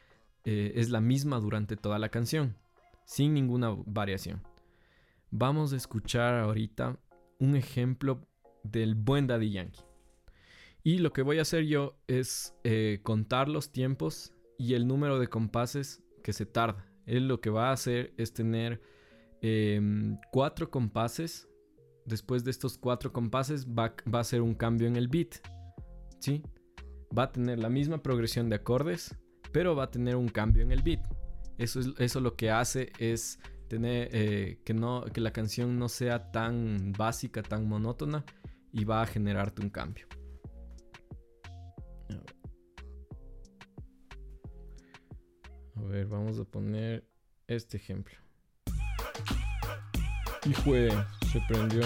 es 0.46 0.90
la 0.90 1.00
misma 1.00 1.40
durante 1.40 1.74
toda 1.74 1.98
la 1.98 2.10
canción, 2.10 2.54
sin 3.06 3.32
ninguna 3.32 3.74
variación. 3.86 4.42
Vamos 5.30 5.72
a 5.72 5.76
escuchar 5.76 6.34
ahorita 6.34 6.98
un 7.38 7.56
ejemplo 7.56 8.26
del 8.62 8.94
buen 8.94 9.26
Daddy 9.26 9.52
Yankee. 9.52 9.80
Y 10.86 10.98
lo 10.98 11.14
que 11.14 11.22
voy 11.22 11.38
a 11.38 11.42
hacer 11.42 11.64
yo 11.64 11.96
es 12.06 12.54
eh, 12.62 13.00
contar 13.02 13.48
los 13.48 13.72
tiempos 13.72 14.34
y 14.58 14.74
el 14.74 14.86
número 14.86 15.18
de 15.18 15.28
compases 15.28 16.02
que 16.22 16.34
se 16.34 16.44
tarda. 16.44 16.86
Él 17.06 17.26
lo 17.26 17.40
que 17.40 17.48
va 17.48 17.70
a 17.70 17.72
hacer 17.72 18.12
es 18.18 18.34
tener 18.34 18.82
em, 19.40 20.18
cuatro 20.30 20.70
compases 20.70 21.48
después 22.04 22.44
de 22.44 22.50
estos 22.50 22.76
cuatro 22.76 23.14
compases 23.14 23.66
va, 23.66 23.94
a 24.12 24.24
ser 24.24 24.42
un 24.42 24.54
cambio 24.54 24.86
en 24.86 24.96
el 24.96 25.08
beat. 25.08 25.36
¿Sí? 26.20 26.42
Va 27.16 27.24
a 27.24 27.32
tener 27.32 27.58
la 27.58 27.70
misma 27.70 28.02
progresión 28.02 28.50
de 28.50 28.56
acordes, 28.56 29.16
pero 29.52 29.74
va 29.74 29.84
a 29.84 29.90
tener 29.90 30.16
un 30.16 30.28
cambio 30.28 30.62
en 30.62 30.70
el 30.70 30.82
beat. 30.82 31.00
Eso, 31.56 31.80
es, 31.80 31.88
eso 31.98 32.20
lo 32.20 32.36
que 32.36 32.50
hace 32.50 32.92
es 32.98 33.38
tener 33.68 34.10
eh, 34.12 34.60
que, 34.66 34.74
no, 34.74 35.04
que 35.04 35.22
la 35.22 35.32
canción 35.32 35.78
no 35.78 35.88
sea 35.88 36.30
tan 36.30 36.92
básica, 36.92 37.42
tan 37.42 37.66
monótona 37.66 38.22
y 38.70 38.84
va 38.84 39.00
a 39.00 39.06
generarte 39.06 39.62
un 39.62 39.70
cambio. 39.70 40.06
A 45.76 45.82
ver, 45.82 46.06
vamos 46.06 46.38
a 46.38 46.44
poner 46.44 47.04
este 47.46 47.76
ejemplo. 47.76 48.16
Hijo 50.46 50.72
se 51.32 51.40
prendió. 51.48 51.82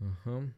Ajá. 0.00 0.54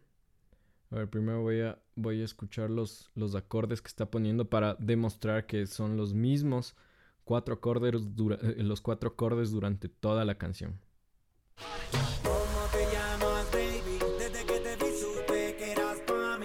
A 0.91 0.97
ver, 0.97 1.09
primero 1.09 1.43
voy 1.43 1.61
a, 1.63 1.79
voy 1.97 2.21
a 2.21 2.25
escuchar 2.25 2.71
los, 2.71 3.11
los 3.15 3.35
acordes 3.35 3.81
que 3.81 3.89
está 3.89 4.11
poniendo 4.11 4.49
para 4.49 4.75
demostrar 4.75 5.47
que 5.47 5.67
son 5.67 5.97
los 5.97 6.15
mismos 6.15 6.77
cuatro 7.25 7.55
acordes, 7.55 7.95
eh, 7.95 8.63
los 8.63 8.81
cuatro 8.81 9.11
acordes 9.11 9.51
durante 9.51 9.89
toda 9.89 10.25
la 10.25 10.37
canción. 10.37 10.81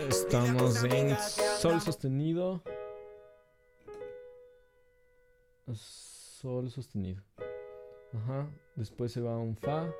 Estamos 0.09 0.83
en 0.83 1.17
sol 1.17 1.81
sostenido. 1.81 2.61
Sol 5.73 6.69
sostenido. 6.69 7.23
Ajá. 8.13 8.49
Después 8.75 9.11
se 9.11 9.21
va 9.21 9.33
a 9.33 9.37
un 9.37 9.55
Fa. 9.55 9.91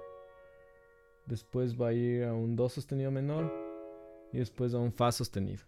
Después 1.26 1.80
va 1.80 1.90
a 1.90 1.94
ir 1.94 2.24
a 2.24 2.34
un 2.34 2.56
Do 2.56 2.70
sostenido 2.70 3.12
menor. 3.12 3.52
Y 4.32 4.40
después 4.40 4.74
a 4.74 4.80
un 4.80 4.94
Fa 4.94 5.12
sostenido. 5.12 5.64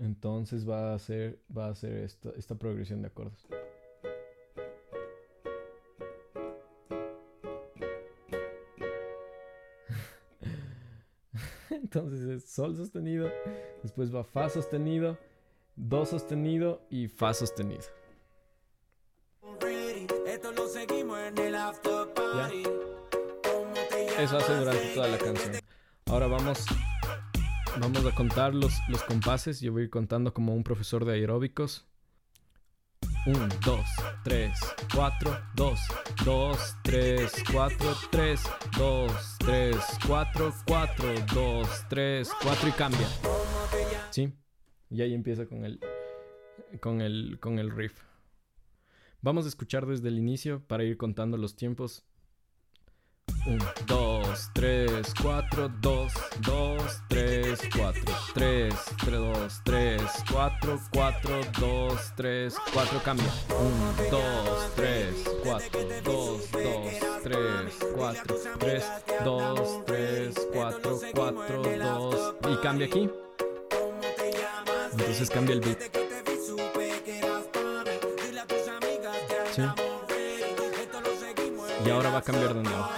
Entonces 0.00 0.68
va 0.68 0.92
a 0.92 0.94
hacer, 0.94 1.38
va 1.54 1.66
a 1.66 1.70
hacer 1.72 1.98
esta, 1.98 2.30
esta 2.30 2.54
progresión 2.54 3.02
de 3.02 3.08
acordes. 3.08 3.46
Entonces 11.70 12.22
es 12.22 12.50
Sol 12.50 12.74
sostenido, 12.76 13.30
después 13.82 14.14
va 14.14 14.24
Fa 14.24 14.48
sostenido, 14.48 15.18
Do 15.76 16.06
sostenido 16.06 16.80
y 16.88 17.08
Fa 17.08 17.34
sostenido. 17.34 17.84
Eso 24.18 24.36
hace 24.38 24.56
durante 24.56 24.94
toda 24.94 25.08
la 25.08 25.18
canción. 25.18 25.56
Ahora 26.06 26.26
vamos, 26.26 26.64
vamos 27.78 28.04
a 28.06 28.14
contar 28.14 28.54
los, 28.54 28.72
los 28.88 29.02
compases. 29.02 29.60
Yo 29.60 29.72
voy 29.72 29.82
a 29.82 29.84
ir 29.84 29.90
contando 29.90 30.32
como 30.32 30.54
un 30.54 30.64
profesor 30.64 31.04
de 31.04 31.14
aeróbicos. 31.14 31.86
1, 33.26 33.48
2, 33.64 33.80
3, 34.24 34.58
4, 34.94 35.38
2, 35.54 35.80
2, 36.24 36.76
3, 36.82 37.32
4, 37.52 37.96
3, 38.10 38.40
2, 38.78 39.12
3, 39.38 39.76
4, 40.06 40.54
4, 40.66 41.14
2, 41.34 41.68
3, 41.88 42.30
4 42.42 42.68
y 42.68 42.72
cambia. 42.72 43.08
¿Sí? 44.10 44.32
Y 44.90 45.02
ahí 45.02 45.14
empieza 45.14 45.46
con 45.46 45.64
el, 45.64 45.80
con 46.80 47.00
el, 47.00 47.38
con 47.40 47.58
el 47.58 47.70
riff. 47.70 48.02
Vamos 49.22 49.44
a 49.44 49.48
escuchar 49.48 49.86
desde 49.86 50.08
el 50.08 50.18
inicio 50.18 50.62
para 50.66 50.82
ir 50.82 50.96
contando 50.96 51.36
los 51.36 51.56
tiempos 51.56 52.04
1, 53.46 53.64
2, 53.86 54.50
3, 54.52 55.14
4, 55.22 55.68
2, 55.80 56.12
2, 56.40 57.02
3, 57.08 57.58
4, 57.76 58.02
3, 58.34 58.74
2, 59.06 59.60
3, 59.64 60.02
4, 60.30 60.80
4, 60.92 61.40
2, 61.58 62.12
3, 62.16 62.54
4, 62.72 63.02
cambia. 63.02 63.32
1, 63.48 64.10
2, 64.10 64.74
3, 64.76 65.14
4, 65.44 65.80
2, 66.04 66.50
2, 66.52 67.00
3, 67.22 67.74
4, 67.96 68.36
3, 68.58 68.84
2, 69.24 69.84
3, 69.86 70.34
4, 70.52 71.00
4, 71.14 71.62
2 71.62 72.34
y 72.50 72.56
cambia 72.62 72.86
aquí. 72.86 73.10
Entonces 74.92 75.30
cambia 75.30 75.54
el 75.54 75.60
beat. 75.60 75.78
¿Sí? 79.54 79.62
Y 81.84 81.90
ahora 81.90 82.10
va 82.10 82.18
a 82.18 82.22
cambiar 82.22 82.54
de 82.54 82.62
nuevo. 82.62 82.88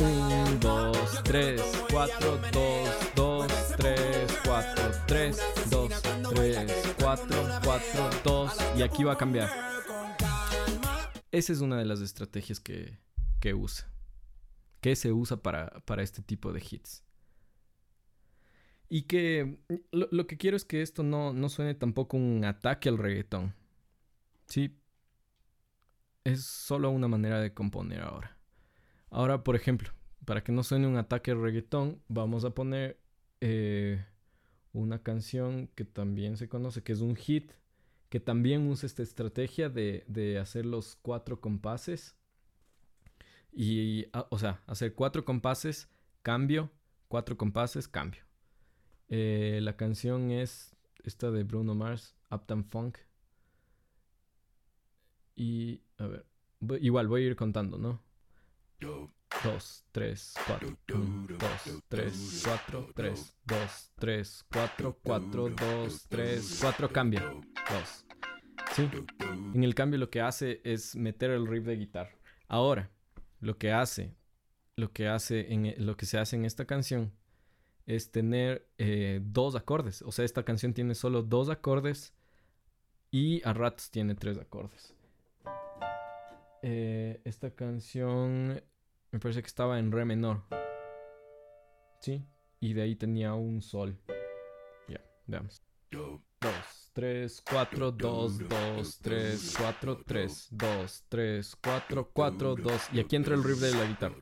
1, 0.00 0.58
2, 0.60 1.22
3, 1.24 1.62
4, 1.90 2.40
2, 2.52 3.14
2, 3.14 3.52
3, 3.76 4.38
4, 4.44 4.90
3, 5.06 5.40
2, 5.70 6.02
3, 6.34 6.94
4. 6.96 6.96
4, 7.06 7.60
4, 7.64 8.10
2 8.24 8.52
y 8.76 8.82
aquí 8.82 9.04
va 9.04 9.12
a 9.12 9.16
cambiar. 9.16 9.48
Esa 11.30 11.52
es 11.52 11.60
una 11.60 11.78
de 11.78 11.84
las 11.84 12.00
estrategias 12.00 12.58
que, 12.58 12.98
que 13.38 13.54
usa. 13.54 13.88
Que 14.80 14.96
se 14.96 15.12
usa 15.12 15.36
para, 15.36 15.70
para 15.84 16.02
este 16.02 16.20
tipo 16.20 16.52
de 16.52 16.60
hits. 16.68 17.04
Y 18.88 19.02
que 19.02 19.56
lo, 19.92 20.26
que 20.26 20.36
quiero 20.36 20.56
es 20.56 20.64
que 20.64 20.82
esto 20.82 21.04
no, 21.04 21.32
no 21.32 21.48
suene 21.48 21.74
tampoco 21.74 22.16
un 22.16 22.44
ataque 22.44 22.88
al 22.88 22.98
reggaetón. 22.98 23.54
Sí. 24.48 24.76
Es 26.24 26.44
solo 26.44 26.90
una 26.90 27.06
manera 27.06 27.40
de 27.40 27.54
componer 27.54 28.02
ahora. 28.02 28.35
Ahora, 29.10 29.44
por 29.44 29.56
ejemplo, 29.56 29.90
para 30.24 30.42
que 30.42 30.52
no 30.52 30.62
suene 30.62 30.86
un 30.86 30.96
ataque 30.96 31.34
reggaetón, 31.34 32.02
vamos 32.08 32.44
a 32.44 32.50
poner 32.50 33.00
eh, 33.40 34.04
una 34.72 35.02
canción 35.02 35.68
que 35.74 35.84
también 35.84 36.36
se 36.36 36.48
conoce, 36.48 36.82
que 36.82 36.92
es 36.92 37.00
un 37.00 37.16
hit, 37.16 37.52
que 38.08 38.20
también 38.20 38.68
usa 38.68 38.86
esta 38.86 39.02
estrategia 39.02 39.68
de, 39.68 40.38
hacer 40.40 40.66
los 40.66 40.96
cuatro 40.96 41.40
compases. 41.40 42.16
Y, 43.52 44.06
ah, 44.12 44.26
o 44.30 44.38
sea, 44.38 44.62
hacer 44.66 44.94
cuatro 44.94 45.24
compases, 45.24 45.88
cambio, 46.22 46.70
cuatro 47.08 47.36
compases, 47.36 47.88
cambio. 47.88 48.22
Eh, 49.08 49.60
la 49.62 49.76
canción 49.76 50.30
es 50.30 50.76
esta 51.04 51.30
de 51.30 51.44
Bruno 51.44 51.74
Mars, 51.74 52.16
Uptown 52.30 52.64
Funk. 52.64 52.98
Y, 55.34 55.82
a 55.98 56.06
ver, 56.06 56.26
igual 56.80 57.08
voy 57.08 57.22
a 57.22 57.26
ir 57.26 57.36
contando, 57.36 57.78
¿no? 57.78 58.02
2, 58.80 59.84
3, 59.92 60.34
4, 60.46 60.78
1, 60.94 61.26
2, 61.38 61.82
3, 61.88 62.42
4, 62.44 62.92
3, 62.94 63.36
2, 63.44 63.92
3, 63.98 64.44
4, 64.52 64.98
4, 65.02 65.48
2, 65.50 66.06
3, 66.08 66.58
4, 66.60 66.92
cambia. 66.92 67.20
2. 67.20 68.06
Sí. 68.74 68.88
En 69.54 69.64
el 69.64 69.74
cambio 69.74 69.98
lo 69.98 70.10
que 70.10 70.20
hace 70.20 70.60
es 70.64 70.96
meter 70.96 71.30
el 71.30 71.46
riff 71.46 71.64
de 71.64 71.76
guitarra. 71.76 72.16
Ahora, 72.48 72.90
lo 73.40 73.58
que 73.58 73.72
hace, 73.72 74.14
lo 74.76 74.92
que 74.92 75.08
hace 75.08 75.52
en 75.52 75.74
lo 75.84 75.96
que 75.96 76.06
se 76.06 76.18
hace 76.18 76.36
en 76.36 76.44
esta 76.44 76.66
canción 76.66 77.12
es 77.86 78.10
tener 78.10 78.68
eh, 78.78 79.20
dos 79.22 79.54
acordes. 79.54 80.02
O 80.02 80.12
sea, 80.12 80.24
esta 80.24 80.44
canción 80.44 80.74
tiene 80.74 80.94
solo 80.94 81.22
dos 81.22 81.48
acordes 81.48 82.12
y 83.10 83.46
a 83.46 83.52
ratos 83.52 83.90
tiene 83.90 84.14
tres 84.14 84.38
acordes. 84.38 84.95
Eh, 86.62 87.20
esta 87.24 87.54
canción 87.54 88.62
me 89.10 89.20
parece 89.20 89.40
que 89.40 89.46
estaba 89.46 89.78
en 89.78 89.92
re 89.92 90.04
menor. 90.04 90.44
¿Sí? 92.00 92.26
Y 92.60 92.72
de 92.74 92.82
ahí 92.82 92.96
tenía 92.96 93.34
un 93.34 93.62
sol. 93.62 93.98
Ya, 94.88 95.00
veamos. 95.26 95.62
2, 95.90 96.90
3, 96.92 97.42
4, 97.50 97.92
2, 97.92 98.48
2, 98.48 98.98
3, 99.00 99.54
4, 99.58 100.02
3, 100.06 100.48
2, 100.50 101.04
3, 101.08 101.56
4, 101.62 102.10
4, 102.12 102.56
2. 102.56 102.82
Y 102.92 103.00
aquí 103.00 103.16
entra 103.16 103.34
el 103.34 103.44
riff 103.44 103.60
de 103.60 103.72
la 103.72 103.84
guitarra. 103.84 104.16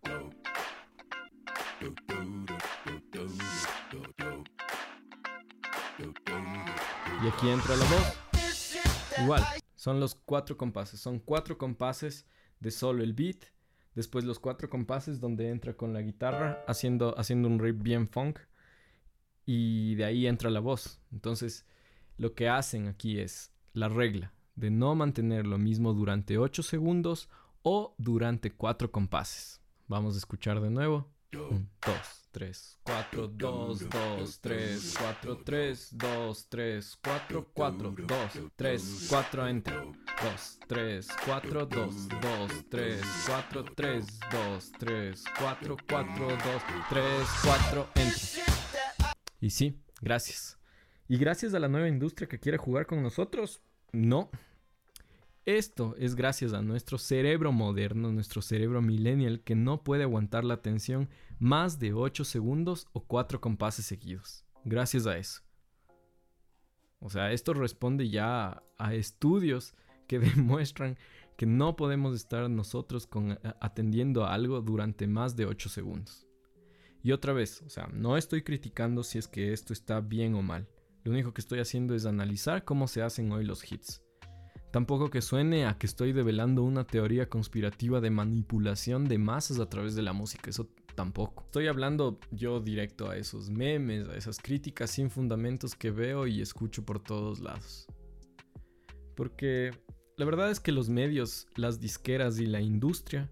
Y 7.23 7.29
aquí 7.29 7.49
entra 7.49 7.77
la 7.77 7.85
voz. 7.85 8.77
Igual, 9.23 9.45
son 9.85 10.01
los 10.01 10.15
cuatro 10.15 10.57
compases. 10.57 10.99
Son 10.99 11.19
cuatro 11.19 11.59
compases 11.59 12.27
de 12.59 12.71
solo 12.71 13.05
el 13.05 13.13
beat. 13.13 13.45
Después 13.95 14.25
los 14.25 14.39
cuatro 14.39 14.71
compases 14.71 15.21
donde 15.21 15.51
entra 15.51 15.77
con 15.77 15.93
la 15.93 16.01
guitarra 16.01 16.65
haciendo, 16.67 17.15
haciendo 17.19 17.49
un 17.49 17.59
riff 17.59 17.83
bien 17.83 18.09
funk. 18.09 18.39
Y 19.45 19.95
de 19.97 20.07
ahí 20.07 20.27
entra 20.27 20.49
la 20.49 20.61
voz. 20.61 21.03
Entonces, 21.13 21.67
lo 22.17 22.33
que 22.33 22.49
hacen 22.49 22.89
aquí 22.89 23.19
es 23.19 23.53
la 23.75 23.91
regla 23.91 24.33
de 24.55 24.71
no 24.71 24.95
mantener 24.95 25.47
lo 25.47 25.59
mismo 25.59 25.93
durante 25.93 26.39
8 26.39 26.63
segundos 26.63 27.29
o 27.61 27.95
durante 27.99 28.53
cuatro 28.53 28.91
compases. 28.91 29.61
Vamos 29.87 30.15
a 30.15 30.19
escuchar 30.19 30.63
de 30.63 30.71
nuevo. 30.71 31.14
1, 31.35 31.69
2, 31.81 31.95
3, 32.31 32.79
4, 32.85 33.29
2, 33.29 33.89
2, 33.89 34.41
3, 34.41 34.95
4, 34.99 35.37
3, 35.45 35.89
2, 35.93 36.49
3, 36.49 36.99
4, 37.03 37.47
4, 37.53 37.95
2, 38.07 38.51
3, 38.57 39.07
4, 39.09 39.49
enter. 39.49 39.75
2, 39.75 40.59
3, 40.69 41.09
4, 41.27 41.67
2, 41.67 42.09
2, 42.09 42.65
3, 42.71 43.01
4, 43.27 43.65
3, 43.75 44.07
2, 44.31 44.73
3, 44.79 45.25
4, 45.39 45.77
4, 45.89 46.29
2, 46.29 46.39
3, 46.89 47.05
4, 47.43 47.89
enter. 47.97 48.45
Y 49.41 49.51
sí, 49.51 49.81
gracias. 50.01 50.59
Y 51.09 51.19
gracias 51.19 51.53
a 51.55 51.59
la 51.59 51.69
nueva 51.69 51.89
industria 51.89 52.29
que 52.29 52.39
quiere 52.39 52.59
jugar 52.59 52.87
con 52.87 53.03
nosotros, 53.03 53.61
no. 53.93 54.31
Esto 55.47 55.95
es 55.99 56.15
gracias 56.15 56.55
a 56.55 56.63
nuestro 56.63 56.97
cerebro 56.97 57.53
moderno, 57.53 58.11
nuestro 58.11 58.41
cerebro 58.41 58.81
millennial, 58.81 59.43
que 59.43 59.55
no 59.55 59.85
puede 59.85 60.05
aguantar 60.05 60.43
la 60.43 60.55
atención 60.55 61.11
más 61.39 61.79
de 61.79 61.93
8 61.93 62.25
segundos 62.25 62.87
o 62.95 63.05
4 63.05 63.43
compases 63.43 63.85
seguidos. 63.85 64.47
Gracias 64.65 65.07
a 65.07 65.19
eso. 65.19 65.43
O 66.99 67.11
sea, 67.11 67.33
esto 67.33 67.53
responde 67.53 68.09
ya 68.09 68.63
a, 68.79 68.95
estudios 68.95 69.75
que 70.09 70.19
demuestran 70.35 70.97
que 71.37 71.45
no 71.45 71.77
podemos 71.77 72.15
estar 72.17 72.49
nosotros 72.49 73.07
con, 73.07 73.39
atendiendo 73.61 74.25
a 74.25 74.33
algo 74.33 74.63
durante 74.63 75.07
más 75.07 75.37
de 75.37 75.45
8 75.45 75.69
segundos. 75.69 76.27
Y 77.03 77.13
otra 77.13 77.35
vez, 77.35 77.61
o 77.67 77.69
sea, 77.69 77.87
no 77.93 78.17
estoy 78.17 78.41
criticando 78.41 79.03
si 79.03 79.19
es 79.19 79.29
que 79.29 79.53
esto 79.53 79.75
está 79.75 80.01
bien 80.01 80.37
o 80.37 80.41
mal. 80.41 80.67
Lo 81.03 81.13
único 81.13 81.35
que 81.35 81.43
estoy 81.43 81.59
haciendo 81.59 81.95
es 81.95 82.07
analizar 82.07 82.65
cómo 82.65 82.89
se 82.89 83.03
hacen 83.03 83.31
hoy 83.31 83.45
los 83.45 83.71
hits. 83.71 84.04
Tampoco 84.75 85.09
que 85.09 85.23
suene 85.23 85.67
a 85.67 85.79
que 85.79 85.87
estoy 85.87 86.13
develando 86.13 86.65
una 86.65 86.85
teoría 86.85 87.29
conspirativa 87.29 88.01
de 88.01 88.11
manipulación 88.11 89.05
de 89.05 89.19
masas 89.19 89.61
a 89.61 89.69
través 89.69 89.95
de 89.95 90.03
la 90.03 90.13
música, 90.13 90.51
eso 90.51 90.69
tampoco. 90.97 91.45
Estoy 91.45 91.69
hablando 91.69 92.19
yo 92.33 92.59
directo 92.59 93.09
a 93.09 93.17
esos 93.17 93.51
memes, 93.51 94.09
a 94.09 94.17
esas 94.17 94.41
críticas 94.41 94.91
sin 94.91 95.11
fundamentos 95.11 95.77
que 95.77 95.93
veo 95.93 96.27
y 96.27 96.41
escucho 96.41 96.85
por 96.85 96.99
todos 96.99 97.39
lados. 97.39 97.87
Porque 99.15 99.71
la 100.17 100.25
verdad 100.25 100.51
es 100.51 100.59
que 100.59 100.73
los 100.73 100.89
medios, 100.89 101.47
las 101.55 101.79
disqueras 101.79 102.41
y 102.41 102.47
la 102.47 102.61
industria 102.61 103.31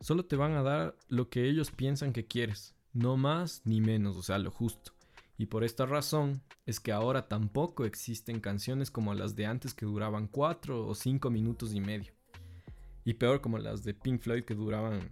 solo 0.00 0.24
te 0.24 0.36
van 0.36 0.52
a 0.52 0.62
dar 0.62 0.96
lo 1.08 1.30
que 1.30 1.48
ellos 1.48 1.72
piensan 1.72 2.12
que 2.12 2.28
quieres, 2.28 2.76
no 2.92 3.16
más 3.16 3.60
ni 3.64 3.80
menos, 3.80 4.16
o 4.16 4.22
sea, 4.22 4.38
lo 4.38 4.52
justo. 4.52 4.95
Y 5.38 5.46
por 5.46 5.64
esta 5.64 5.84
razón 5.84 6.42
es 6.64 6.80
que 6.80 6.92
ahora 6.92 7.28
tampoco 7.28 7.84
existen 7.84 8.40
canciones 8.40 8.90
como 8.90 9.14
las 9.14 9.36
de 9.36 9.46
antes 9.46 9.74
que 9.74 9.84
duraban 9.84 10.28
4 10.28 10.86
o 10.86 10.94
5 10.94 11.30
minutos 11.30 11.74
y 11.74 11.80
medio. 11.80 12.12
Y 13.04 13.14
peor 13.14 13.40
como 13.40 13.58
las 13.58 13.84
de 13.84 13.94
Pink 13.94 14.20
Floyd 14.20 14.44
que 14.44 14.54
duraban... 14.54 15.10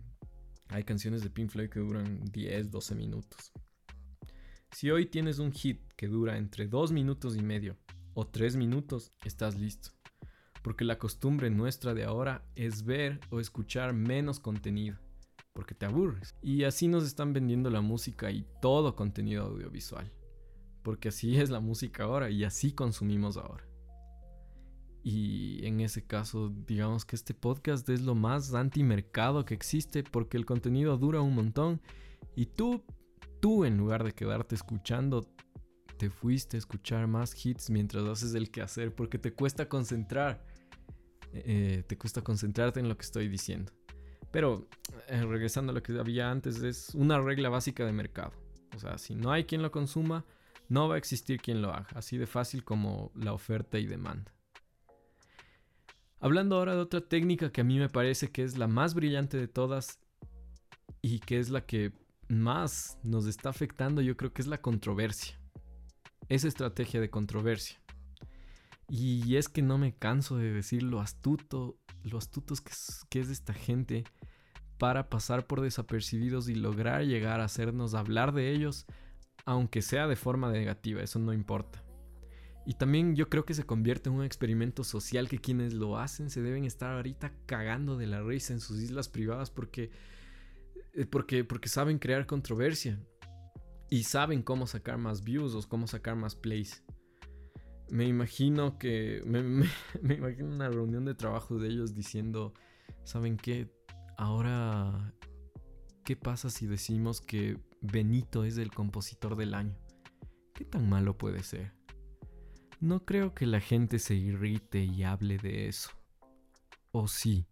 Hay 0.69 0.85
canciones 0.85 1.23
de 1.23 1.31
Pink 1.31 1.51
Floyd 1.51 1.69
que 1.69 1.81
duran 1.81 2.25
10, 2.33 2.71
12 2.71 2.95
minutos. 2.95 3.53
Si 4.73 4.91
hoy 4.91 5.07
tienes 5.07 5.39
un 5.39 5.53
hit 5.53 5.93
que 5.95 6.09
dura 6.09 6.39
entre 6.39 6.67
2 6.67 6.91
minutos 6.93 7.37
y 7.37 7.43
medio 7.43 7.77
o 8.15 8.27
3 8.27 8.57
minutos, 8.57 9.13
estás 9.25 9.57
listo. 9.57 9.91
Porque 10.63 10.85
la 10.85 10.99
costumbre 10.99 11.51
nuestra 11.51 11.93
de 11.93 12.05
ahora 12.05 12.47
es 12.55 12.85
ver 12.85 13.21
o 13.31 13.41
escuchar 13.41 13.93
menos 13.93 14.41
contenido 14.41 14.99
porque 15.55 15.75
te 15.75 15.87
aburres. 15.87 16.35
Y 16.43 16.65
así 16.65 16.89
nos 16.89 17.05
están 17.05 17.33
vendiendo 17.33 17.71
la 17.71 17.81
música 17.81 18.31
y 18.31 18.45
todo 18.61 18.95
contenido 18.95 19.45
audiovisual. 19.45 20.13
Porque 20.83 21.09
así 21.09 21.37
es 21.39 21.49
la 21.49 21.61
música 21.61 22.05
ahora 22.05 22.29
y 22.29 22.45
así 22.45 22.73
consumimos 22.73 23.39
ahora. 23.39 23.65
Y 25.03 25.65
en 25.67 25.81
ese 25.81 26.05
caso, 26.07 26.51
digamos 26.67 27.05
que 27.05 27.17
este 27.17 27.35
podcast 27.35 27.89
es 27.89 28.03
lo 28.03 28.15
más 28.15 28.53
antimercado 28.55 29.45
que 29.45 29.55
existe 29.55 30.03
porque 30.03 30.37
el 30.37 30.45
contenido 30.45 30.97
dura 30.99 31.21
un 31.21 31.35
montón 31.35 31.81
y 32.35 32.47
tú, 32.47 32.83
tú 33.41 33.65
en 33.65 33.77
lugar 33.77 34.03
de 34.03 34.13
quedarte 34.13 34.55
escuchando, 34.55 35.31
te 35.99 36.11
fuiste 36.11 36.57
a 36.57 36.59
escuchar 36.59 37.07
más 37.07 37.35
hits 37.45 37.71
mientras 37.71 38.05
haces 38.05 38.35
el 38.35 38.51
quehacer 38.51 38.95
porque 38.95 39.19
te 39.19 39.33
cuesta 39.33 39.69
concentrar. 39.69 40.45
Eh, 41.33 41.85
te 41.87 41.99
cuesta 41.99 42.23
concentrarte 42.23 42.81
en 42.81 42.89
lo 42.89 42.97
que 42.97 43.05
estoy 43.05 43.29
diciendo. 43.29 43.73
Pero 44.35 44.67
eh, 45.07 45.23
regresando 45.23 45.71
a 45.71 45.75
lo 45.77 45.81
que 45.81 45.97
había 45.97 46.29
antes, 46.29 46.61
es 46.61 46.93
una 46.97 47.21
regla 47.21 47.51
básica 47.51 47.87
de 47.87 47.93
mercado. 47.93 48.33
O 48.75 48.81
sea, 48.81 48.99
si 48.99 49.15
no 49.15 49.31
hay 49.31 49.45
quien 49.45 49.63
lo 49.63 49.71
consuma, 49.71 50.25
no 50.69 50.89
va 50.89 50.97
a 50.97 50.99
existir 50.99 51.41
quien 51.41 51.63
lo 51.63 51.73
haga. 51.73 51.87
Así 51.95 52.19
de 52.19 52.27
fácil 52.27 52.65
como 52.65 53.13
la 53.15 53.33
oferta 53.33 53.79
y 53.79 53.87
demanda. 53.87 54.35
Hablando 56.19 56.57
ahora 56.57 56.75
de 56.75 56.81
otra 56.81 57.01
técnica 57.01 57.53
que 57.53 57.61
a 57.61 57.65
mí 57.65 57.79
me 57.79 57.89
parece 57.89 58.33
que 58.33 58.43
es 58.43 58.59
la 58.59 58.67
más 58.67 58.95
brillante 58.95 59.37
de 59.37 59.47
todas 59.47 60.01
y 61.01 61.21
que 61.21 61.39
es 61.39 61.51
la 61.51 61.65
que 61.65 61.93
más 62.27 62.99
nos 63.05 63.27
está 63.27 63.51
afectando, 63.51 64.03
yo 64.03 64.17
creo 64.17 64.33
que 64.33 64.43
es 64.43 64.49
la 64.49 64.61
controversia. 64.61 65.39
Esa 66.29 66.49
estrategia 66.49 67.01
de 67.01 67.09
controversia. 67.09 67.84
Y 68.89 69.37
es 69.37 69.49
que 69.49 69.63
no 69.63 69.79
me 69.79 69.95
canso 69.95 70.37
de 70.37 70.53
decir 70.53 70.83
lo 70.83 71.01
astuto, 71.01 71.79
lo 72.03 72.19
astutos 72.19 72.61
que 72.61 72.73
que 73.09 73.21
es 73.21 73.31
esta 73.31 73.55
gente 73.55 74.05
para 74.79 75.09
pasar 75.09 75.47
por 75.47 75.61
desapercibidos 75.61 76.49
y 76.49 76.55
lograr 76.55 77.05
llegar 77.05 77.41
a 77.41 77.45
hacernos 77.45 77.95
hablar 77.95 78.33
de 78.33 78.53
ellos, 78.53 78.87
aunque 79.47 79.83
sea 79.83 80.07
de 80.07 80.17
forma 80.17 80.51
negativa, 80.51 81.03
eso 81.03 81.19
no 81.19 81.33
importa. 81.33 81.83
Y 82.67 82.75
también 82.75 83.15
yo 83.15 83.29
creo 83.29 83.45
que 83.45 83.55
se 83.55 83.65
convierte 83.65 84.09
en 84.09 84.17
un 84.17 84.25
experimento 84.25 84.85
social 84.85 85.29
que 85.29 85.39
quienes 85.39 85.75
lo 85.75 85.99
hacen 85.99 86.31
se 86.31 86.43
deben 86.43 86.65
estar 86.65 86.95
ahorita 86.95 87.33
cagando 87.47 87.97
de 87.97 88.07
la 88.07 88.23
risa 88.23 88.55
en 88.55 88.61
sus 88.61 88.81
islas 88.81 89.09
privadas 89.09 89.51
porque, 89.51 89.91
eh, 90.95 91.05
porque, 91.05 91.45
porque 91.45 91.69
saben 91.69 91.99
crear 91.99 92.27
controversia 92.27 93.03
y 93.91 94.05
saben 94.05 94.43
cómo 94.43 94.67
sacar 94.67 94.97
más 94.97 95.25
views 95.25 95.55
o 95.55 95.69
cómo 95.69 95.87
sacar 95.87 96.17
más 96.17 96.37
plays. 96.37 96.84
Me 97.91 98.07
imagino 98.07 98.79
que. 98.79 99.23
Me, 99.27 100.15
imagino 100.15 100.49
una 100.49 100.69
reunión 100.69 101.05
de 101.05 101.15
trabajo 101.15 101.59
de 101.59 101.69
ellos 101.69 101.95
diciendo: 101.95 102.55
¿Saben 103.05 103.37
qué? 103.37 103.71
Ahora. 104.17 105.15
¿Qué 106.05 106.17
pasa 106.17 106.51
si 106.51 106.67
decimos 106.67 107.23
que 107.23 107.59
Benito 107.81 108.45
es 108.45 108.59
el 108.59 108.71
compositor 108.71 109.37
del 109.37 109.55
año? 109.55 109.75
¿Qué 110.53 110.67
tan 110.67 110.89
malo 110.89 111.17
puede 111.17 111.43
ser? 111.43 111.73
No 112.79 113.07
creo 113.07 113.35
que 113.35 113.47
la 113.47 113.61
gente 113.61 113.99
se 113.99 114.15
irrite 114.15 114.85
y 114.85 115.03
hable 115.03 115.39
de 115.39 115.69
eso. 115.69 115.89
¿O 116.93 117.09
sí? 117.09 117.47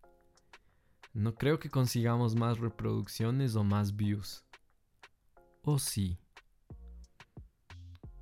No 1.15 1.35
creo 1.35 1.59
que 1.59 1.71
consigamos 1.71 2.37
más 2.37 2.59
reproducciones 2.59 3.57
o 3.57 3.65
más 3.65 3.97
views. 3.97 4.45
¿O 5.63 5.79
sí? 5.79 6.19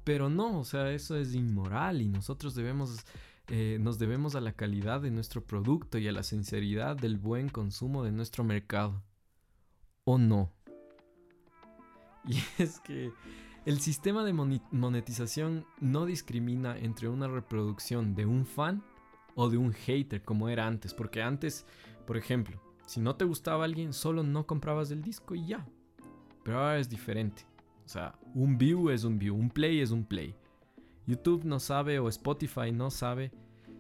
Pero 0.05 0.29
no, 0.29 0.61
o 0.61 0.65
sea, 0.65 0.91
eso 0.93 1.17
es 1.17 1.35
inmoral 1.35 2.01
y 2.01 2.09
nosotros 2.09 2.55
debemos, 2.55 3.05
eh, 3.49 3.79
nos 3.81 3.99
debemos 3.99 4.35
a 4.35 4.41
la 4.41 4.53
calidad 4.53 5.01
de 5.01 5.11
nuestro 5.11 5.45
producto 5.45 5.99
y 5.99 6.09
a 6.09 6.13
la 6.13 6.23
sinceridad 6.23 6.97
del 6.97 7.19
buen 7.19 7.49
consumo 7.49 8.03
de 8.03 8.13
nuestro 8.13 8.45
mercado. 8.45 9.03
¿O 10.05 10.19
no? 10.19 10.53
Y 12.29 12.39
es 12.59 12.81
que 12.81 13.13
el 13.65 13.81
sistema 13.81 14.25
de 14.25 14.33
monetización 14.33 15.67
no 15.81 16.07
discrimina 16.07 16.79
entre 16.79 17.09
una 17.09 17.29
reproducción 17.29 18.15
de 18.15 18.27
un 18.27 18.47
fan 18.47 18.83
o 19.35 19.49
de 19.49 19.57
un 19.57 19.73
hater 19.73 20.23
como 20.23 20.49
era 20.49 20.67
antes, 20.67 20.95
porque 20.95 21.23
antes, 21.23 21.67
por 22.07 22.17
ejemplo, 22.17 22.61
si 22.87 23.01
no 23.01 23.17
te 23.17 23.25
gustaba 23.25 23.65
alguien, 23.65 23.93
solo 23.93 24.23
no 24.23 24.47
comprabas 24.47 24.91
el 24.91 25.03
disco 25.03 25.35
y 25.35 25.47
ya. 25.47 25.67
Pero 26.43 26.59
ahora 26.59 26.79
es 26.79 26.89
diferente. 26.89 27.47
O 27.90 27.92
sea, 27.92 28.16
un 28.35 28.57
view 28.57 28.88
es 28.90 29.03
un 29.03 29.18
view, 29.18 29.35
un 29.35 29.50
play 29.50 29.81
es 29.81 29.90
un 29.90 30.05
play. 30.05 30.37
YouTube 31.09 31.44
no 31.44 31.59
sabe 31.59 31.98
o 31.98 32.09
Spotify 32.09 32.70
no 32.70 32.88
sabe 32.88 33.33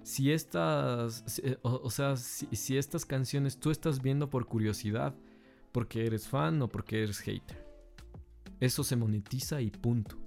si 0.02 0.32
estas, 0.32 1.38
eh, 1.44 1.56
o, 1.62 1.88
sea, 1.92 2.16
si 2.16 2.76
estas 2.76 3.06
canciones 3.06 3.60
tú 3.60 3.70
estás 3.70 4.02
viendo 4.02 4.28
por 4.28 4.46
curiosidad, 4.46 5.14
porque 5.70 6.06
eres 6.06 6.26
fan 6.26 6.60
o 6.60 6.66
porque 6.66 7.04
eres 7.04 7.20
hater. 7.20 7.64
Eso 8.58 8.82
se 8.82 8.96
monetiza 8.96 9.60
y 9.60 9.70
punto. 9.70 10.18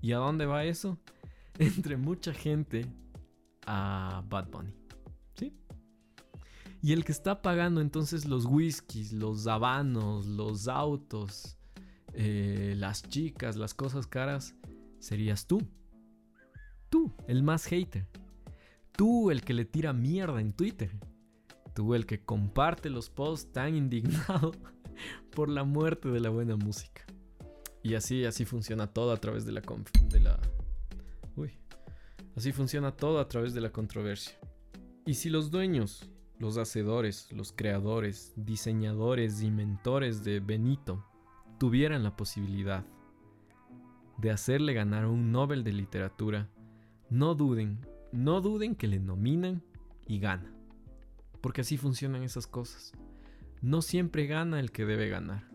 ¿Y 0.00 0.12
a 0.12 0.16
dónde 0.16 0.46
va 0.46 0.64
eso? 0.64 0.98
Entre 1.58 1.98
mucha 1.98 2.32
gente 2.32 2.86
a 3.66 4.24
Bad 4.30 4.48
Bunny. 4.48 4.72
¿Sí? 5.34 5.52
Y 6.80 6.94
el 6.94 7.04
que 7.04 7.12
está 7.12 7.42
pagando 7.42 7.82
entonces 7.82 8.24
los 8.24 8.46
whiskies, 8.46 9.12
los 9.12 9.46
habanos, 9.46 10.24
los 10.24 10.68
autos, 10.68 11.58
eh, 12.18 12.74
las 12.78 13.02
chicas, 13.02 13.56
las 13.56 13.74
cosas 13.74 14.06
caras, 14.06 14.54
serías 14.98 15.46
tú. 15.46 15.60
Tú, 16.88 17.14
el 17.28 17.42
más 17.42 17.66
hater. 17.66 18.06
Tú, 18.92 19.30
el 19.30 19.42
que 19.42 19.52
le 19.52 19.66
tira 19.66 19.92
mierda 19.92 20.40
en 20.40 20.54
Twitter. 20.54 20.90
Tú, 21.74 21.94
el 21.94 22.06
que 22.06 22.24
comparte 22.24 22.88
los 22.88 23.10
posts 23.10 23.52
tan 23.52 23.76
indignado 23.76 24.52
por 25.30 25.50
la 25.50 25.64
muerte 25.64 26.08
de 26.08 26.20
la 26.20 26.30
buena 26.30 26.56
música. 26.56 27.04
Y 27.82 27.94
así, 27.94 28.24
así 28.24 28.46
funciona 28.46 28.86
todo 28.86 29.12
a 29.12 29.18
través 29.18 29.44
de 29.44 29.52
la, 29.52 29.60
de 30.08 30.20
la... 30.20 30.40
Uy. 31.36 31.58
Así 32.34 32.50
funciona 32.52 32.92
todo 32.92 33.20
a 33.20 33.28
través 33.28 33.52
de 33.52 33.60
la 33.60 33.70
controversia. 33.72 34.38
Y 35.04 35.14
si 35.14 35.28
los 35.28 35.50
dueños, 35.50 36.10
los 36.38 36.56
hacedores, 36.56 37.30
los 37.30 37.52
creadores, 37.52 38.32
diseñadores 38.36 39.42
y 39.42 39.50
mentores 39.50 40.24
de 40.24 40.40
Benito 40.40 41.04
tuvieran 41.58 42.02
la 42.02 42.16
posibilidad 42.16 42.84
de 44.18 44.30
hacerle 44.30 44.74
ganar 44.74 45.06
un 45.06 45.32
Nobel 45.32 45.64
de 45.64 45.72
Literatura, 45.72 46.48
no 47.10 47.34
duden, 47.34 47.80
no 48.12 48.40
duden 48.40 48.74
que 48.74 48.86
le 48.86 48.98
nominan 48.98 49.62
y 50.06 50.18
gana. 50.18 50.52
Porque 51.40 51.60
así 51.60 51.76
funcionan 51.76 52.22
esas 52.22 52.46
cosas. 52.46 52.92
No 53.62 53.82
siempre 53.82 54.26
gana 54.26 54.60
el 54.60 54.72
que 54.72 54.84
debe 54.84 55.08
ganar. 55.08 55.50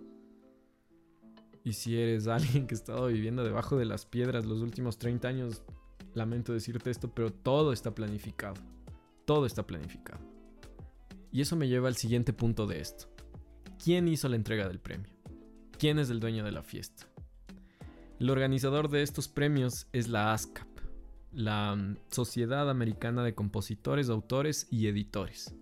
Y 1.63 1.73
si 1.73 1.97
eres 1.97 2.27
alguien 2.27 2.67
que 2.67 2.75
ha 2.75 2.77
estado 2.77 3.07
viviendo 3.07 3.43
debajo 3.43 3.77
de 3.77 3.85
las 3.85 4.05
piedras 4.05 4.45
los 4.45 4.61
últimos 4.61 4.97
30 4.97 5.27
años, 5.27 5.63
lamento 6.13 6.53
decirte 6.53 6.89
esto, 6.89 7.13
pero 7.13 7.31
todo 7.31 7.73
está 7.73 7.93
planificado. 7.93 8.55
Todo 9.25 9.45
está 9.45 9.65
planificado. 9.65 10.19
Y 11.31 11.41
eso 11.41 11.55
me 11.55 11.67
lleva 11.67 11.87
al 11.87 11.95
siguiente 11.95 12.33
punto 12.33 12.67
de 12.67 12.81
esto. 12.81 13.07
¿Quién 13.83 14.07
hizo 14.07 14.27
la 14.27 14.35
entrega 14.35 14.67
del 14.67 14.79
premio? 14.79 15.20
¿Quién 15.81 15.97
es 15.97 16.11
el 16.11 16.19
dueño 16.19 16.43
de 16.43 16.51
la 16.51 16.61
fiesta? 16.61 17.07
El 18.19 18.29
organizador 18.29 18.87
de 18.87 19.01
estos 19.01 19.27
premios 19.27 19.87
es 19.93 20.09
la 20.09 20.31
ASCAP, 20.31 20.67
la 21.31 21.75
mm, 21.75 21.97
Sociedad 22.11 22.69
Americana 22.69 23.23
de 23.23 23.33
Compositores, 23.33 24.09
Autores 24.09 24.67
y 24.69 24.85
Editores, 24.85 25.55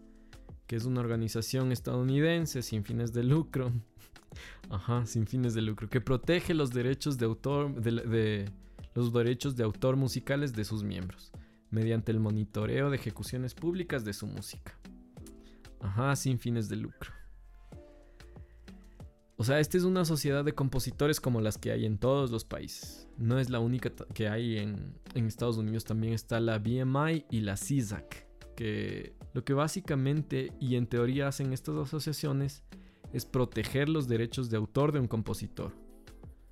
que 0.68 0.76
es 0.76 0.84
una 0.84 1.00
organización 1.00 1.72
estadounidense 1.72 2.64
sin 2.64 2.84
fines 2.84 3.14
de 3.14 3.24
lucro 3.24 3.72
Ajá, 4.70 5.06
sin 5.06 5.26
fines 5.26 5.54
de 5.54 5.62
lucro, 5.62 5.90
que 5.90 6.02
protege 6.02 6.54
los 6.54 6.72
derechos 6.72 7.18
de 7.18 7.26
autor 7.26 7.82
de, 7.82 8.52
los 8.96 9.14
derechos 9.14 9.56
de 9.56 9.64
autor 9.64 9.96
musicales 9.96 10.52
de 10.52 10.66
sus 10.66 10.84
miembros, 10.84 11.32
mediante 11.70 12.12
el 12.12 12.20
monitoreo 12.20 12.90
de 12.90 12.98
ejecuciones 12.98 13.54
públicas 13.54 14.04
de 14.04 14.12
su 14.12 14.28
música. 14.28 14.78
Ajá, 15.80 16.14
sin 16.18 16.40
fines 16.40 16.68
de 16.68 16.76
lucro. 16.76 17.19
O 19.40 19.46
sea, 19.46 19.62
esta 19.62 19.78
es 19.78 19.86
una 19.86 20.04
sociedad 20.04 20.44
de 20.44 20.54
compositores 20.54 21.22
como 21.22 21.40
las 21.40 21.58
que 21.58 21.72
hay 21.72 21.86
en 21.86 21.98
todos 21.98 22.30
los 22.30 22.44
países. 22.44 23.08
No 23.18 23.40
es 23.40 23.50
la 23.50 23.62
única 23.62 23.90
que 24.14 24.28
hay 24.28 24.58
en, 24.58 25.00
Estados 25.16 25.56
Unidos, 25.56 25.86
también 25.86 26.12
está 26.12 26.42
la 26.42 26.60
BMI 26.60 27.26
y 27.32 27.40
la 27.40 27.56
CISAC, 27.56 28.28
que 28.58 29.14
lo 29.34 29.46
que 29.46 29.54
básicamente 29.54 30.52
y 30.60 30.76
en 30.76 30.88
teoría 30.88 31.30
hacen 31.30 31.54
estas 31.54 31.78
asociaciones 31.78 32.64
es 33.14 33.26
proteger 33.26 33.88
los 33.88 34.10
derechos 34.10 34.50
de 34.50 34.58
autor 34.58 34.92
de 34.92 35.00
un 35.00 35.08
compositor. 35.08 35.72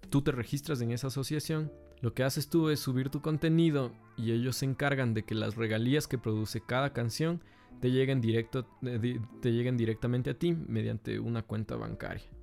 Tú 0.09 0.21
te 0.21 0.31
registras 0.31 0.79
en 0.79 0.91
esa 0.91 1.07
asociación, 1.07 1.73
lo 1.99 2.13
que 2.13 2.23
haces 2.23 2.47
tú 2.47 2.69
es 2.69 2.79
subir 2.79 3.09
tu 3.09 3.21
contenido 3.21 3.91
y 4.15 4.31
ellos 4.31 4.55
se 4.55 4.65
encargan 4.65 5.13
de 5.13 5.23
que 5.23 5.35
las 5.35 5.57
regalías 5.57 6.07
que 6.07 6.17
produce 6.17 6.61
cada 6.61 6.93
canción 6.93 7.43
te 7.81 7.91
lleguen, 7.91 8.21
directo, 8.21 8.65
eh, 8.83 9.19
te 9.41 9.51
lleguen 9.51 9.75
directamente 9.75 10.29
a 10.29 10.39
ti 10.39 10.53
mediante 10.53 11.19
una 11.19 11.41
cuenta 11.41 11.75
bancaria 11.75 12.36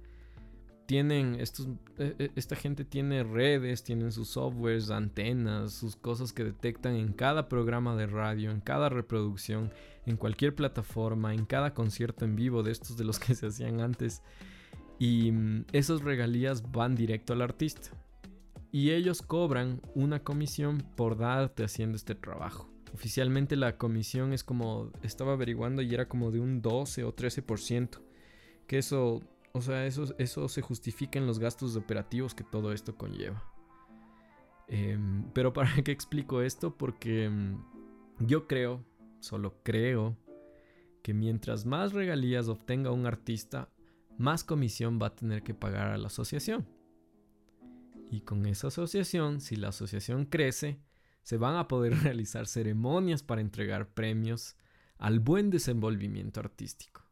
tienen 0.86 1.36
estos, 1.40 1.68
e, 1.98 2.14
e, 2.18 2.30
esta 2.36 2.56
gente 2.56 2.84
tiene 2.84 3.22
redes, 3.24 3.84
tienen 3.84 4.12
sus 4.12 4.28
softwares, 4.28 4.90
antenas, 4.90 5.72
sus 5.72 5.96
cosas 5.96 6.32
que 6.32 6.44
detectan 6.44 6.96
en 6.96 7.12
cada 7.12 7.48
programa 7.48 7.96
de 7.96 8.06
radio, 8.06 8.50
en 8.50 8.60
cada 8.60 8.88
reproducción, 8.88 9.72
en 10.06 10.16
cualquier 10.16 10.54
plataforma, 10.54 11.34
en 11.34 11.46
cada 11.46 11.74
concierto 11.74 12.24
en 12.24 12.36
vivo 12.36 12.62
de 12.62 12.72
estos 12.72 12.96
de 12.96 13.04
los 13.04 13.18
que 13.18 13.34
se 13.34 13.46
hacían 13.46 13.80
antes. 13.80 14.22
Y 14.98 15.32
mm, 15.32 15.66
esas 15.72 16.02
regalías 16.02 16.70
van 16.70 16.94
directo 16.94 17.32
al 17.32 17.42
artista. 17.42 17.90
Y 18.70 18.90
ellos 18.90 19.22
cobran 19.22 19.80
una 19.94 20.20
comisión 20.20 20.78
por 20.96 21.16
darte 21.16 21.64
haciendo 21.64 21.96
este 21.96 22.14
trabajo. 22.14 22.68
Oficialmente 22.92 23.56
la 23.56 23.76
comisión 23.76 24.32
es 24.32 24.44
como, 24.44 24.90
estaba 25.02 25.32
averiguando 25.32 25.82
y 25.82 25.94
era 25.94 26.08
como 26.08 26.30
de 26.30 26.40
un 26.40 26.60
12 26.60 27.04
o 27.04 27.14
13%. 27.14 28.00
Que 28.66 28.78
eso 28.78 29.20
o 29.56 29.62
sea, 29.62 29.86
eso, 29.86 30.04
eso 30.18 30.48
se 30.48 30.62
justifica 30.62 31.16
en 31.16 31.28
los 31.28 31.38
gastos 31.38 31.76
operativos 31.76 32.34
que 32.34 32.42
todo 32.42 32.72
esto 32.72 32.96
conlleva. 32.96 33.40
Em, 34.66 35.30
pero 35.32 35.52
¿para 35.52 35.70
qué 35.84 35.92
explico 35.92 36.42
esto? 36.42 36.76
Porque 36.76 37.26
em, 37.26 37.62
yo 38.18 38.48
creo, 38.48 38.84
solo 39.20 39.62
creo, 39.62 40.18
que 41.02 41.14
mientras 41.14 41.66
más 41.66 41.92
regalías 41.92 42.48
obtenga 42.48 42.90
un 42.90 43.06
artista, 43.06 43.70
más 44.18 44.42
comisión 44.42 44.98
va 45.00 45.08
a 45.08 45.14
tener 45.14 45.44
que 45.44 45.54
pagar 45.54 45.88
a 45.88 45.98
la 45.98 46.08
asociación. 46.08 46.66
Y 48.10 48.22
con 48.22 48.46
esa 48.46 48.68
asociación, 48.68 49.40
si 49.40 49.54
la 49.54 49.68
asociación 49.68 50.26
crece, 50.26 50.80
se 51.22 51.36
van 51.36 51.56
a 51.56 51.68
poder 51.68 51.94
realizar 52.02 52.48
ceremonias 52.48 53.22
para 53.22 53.40
entregar 53.40 53.94
premios 53.94 54.56
al 54.98 55.20
buen 55.20 55.50
desenvolvimiento 55.50 56.40
artístico 56.40 57.03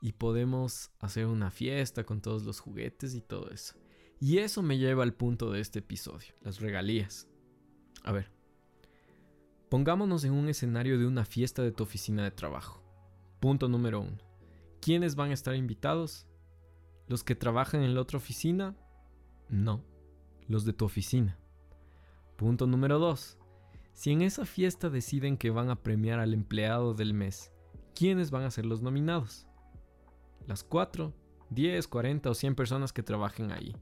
y 0.00 0.12
podemos 0.12 0.90
hacer 1.00 1.26
una 1.26 1.50
fiesta 1.50 2.04
con 2.04 2.20
todos 2.20 2.44
los 2.44 2.60
juguetes 2.60 3.14
y 3.14 3.20
todo 3.20 3.50
eso. 3.50 3.74
Y 4.20 4.38
eso 4.38 4.62
me 4.62 4.78
lleva 4.78 5.02
al 5.02 5.14
punto 5.14 5.50
de 5.50 5.60
este 5.60 5.78
episodio, 5.78 6.34
las 6.42 6.60
regalías. 6.60 7.28
A 8.04 8.12
ver, 8.12 8.30
pongámonos 9.68 10.24
en 10.24 10.32
un 10.32 10.48
escenario 10.48 10.98
de 10.98 11.06
una 11.06 11.24
fiesta 11.24 11.62
de 11.62 11.72
tu 11.72 11.84
oficina 11.84 12.24
de 12.24 12.30
trabajo. 12.30 12.82
Punto 13.40 13.68
número 13.68 14.00
uno. 14.00 14.18
¿Quiénes 14.80 15.14
van 15.14 15.30
a 15.30 15.34
estar 15.34 15.54
invitados? 15.54 16.26
¿Los 17.06 17.24
que 17.24 17.34
trabajan 17.34 17.82
en 17.82 17.94
la 17.94 18.00
otra 18.00 18.18
oficina? 18.18 18.76
No, 19.48 19.84
los 20.46 20.64
de 20.64 20.72
tu 20.72 20.84
oficina. 20.84 21.38
Punto 22.36 22.66
número 22.66 22.98
dos. 22.98 23.38
Si 23.92 24.12
en 24.12 24.22
esa 24.22 24.44
fiesta 24.44 24.90
deciden 24.90 25.36
que 25.36 25.50
van 25.50 25.70
a 25.70 25.82
premiar 25.82 26.20
al 26.20 26.34
empleado 26.34 26.94
del 26.94 27.14
mes, 27.14 27.52
¿quiénes 27.94 28.30
van 28.30 28.44
a 28.44 28.50
ser 28.50 28.64
los 28.64 28.80
nominados? 28.80 29.47
Las 30.48 30.64
4, 30.64 31.12
10, 31.50 31.86
40 31.88 32.30
o 32.30 32.34
100 32.34 32.54
personas 32.54 32.94
que 32.94 33.02
trabajen 33.02 33.52
ahí, 33.52 33.76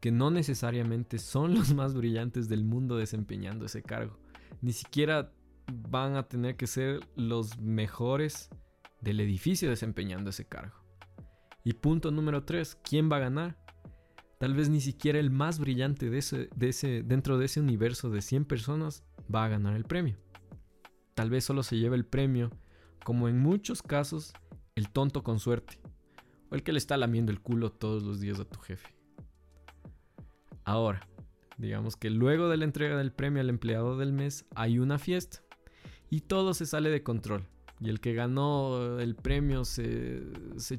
que 0.00 0.10
no 0.10 0.30
necesariamente 0.30 1.18
son 1.18 1.54
los 1.58 1.74
más 1.74 1.92
brillantes 1.92 2.48
del 2.48 2.64
mundo 2.64 2.96
desempeñando 2.96 3.66
ese 3.66 3.82
cargo, 3.82 4.18
ni 4.62 4.72
siquiera 4.72 5.32
van 5.70 6.16
a 6.16 6.28
tener 6.28 6.56
que 6.56 6.66
ser 6.66 7.00
los 7.14 7.58
mejores 7.58 8.48
del 9.02 9.20
edificio 9.20 9.68
desempeñando 9.68 10.30
ese 10.30 10.46
cargo. 10.46 10.76
Y 11.62 11.74
punto 11.74 12.10
número 12.10 12.44
3, 12.44 12.78
¿quién 12.82 13.12
va 13.12 13.16
a 13.16 13.20
ganar? 13.20 13.58
Tal 14.38 14.54
vez 14.54 14.70
ni 14.70 14.80
siquiera 14.80 15.18
el 15.18 15.30
más 15.30 15.58
brillante 15.58 16.08
dentro 16.08 17.38
de 17.38 17.44
ese 17.44 17.60
universo 17.60 18.08
de 18.08 18.22
100 18.22 18.46
personas 18.46 19.04
va 19.32 19.44
a 19.44 19.48
ganar 19.48 19.76
el 19.76 19.84
premio. 19.84 20.16
Tal 21.14 21.28
vez 21.28 21.44
solo 21.44 21.62
se 21.62 21.76
lleve 21.76 21.96
el 21.96 22.06
premio, 22.06 22.50
como 23.04 23.28
en 23.28 23.38
muchos 23.38 23.82
casos, 23.82 24.32
el 24.74 24.88
tonto 24.88 25.22
con 25.22 25.38
suerte, 25.38 25.81
o 26.52 26.54
el 26.54 26.62
que 26.62 26.72
le 26.72 26.78
está 26.78 26.98
lamiendo 26.98 27.32
el 27.32 27.40
culo 27.40 27.72
todos 27.72 28.02
los 28.02 28.20
días 28.20 28.38
a 28.38 28.44
tu 28.44 28.60
jefe. 28.60 28.94
Ahora, 30.64 31.08
digamos 31.56 31.96
que 31.96 32.10
luego 32.10 32.50
de 32.50 32.58
la 32.58 32.64
entrega 32.64 32.98
del 32.98 33.10
premio 33.10 33.40
al 33.40 33.48
empleado 33.48 33.96
del 33.96 34.12
mes 34.12 34.44
hay 34.54 34.78
una 34.78 34.98
fiesta 34.98 35.42
y 36.10 36.20
todo 36.20 36.52
se 36.52 36.66
sale 36.66 36.90
de 36.90 37.02
control. 37.02 37.46
Y 37.80 37.88
el 37.88 38.00
que 38.00 38.12
ganó 38.12 39.00
el 39.00 39.16
premio 39.16 39.64
se, 39.64 40.20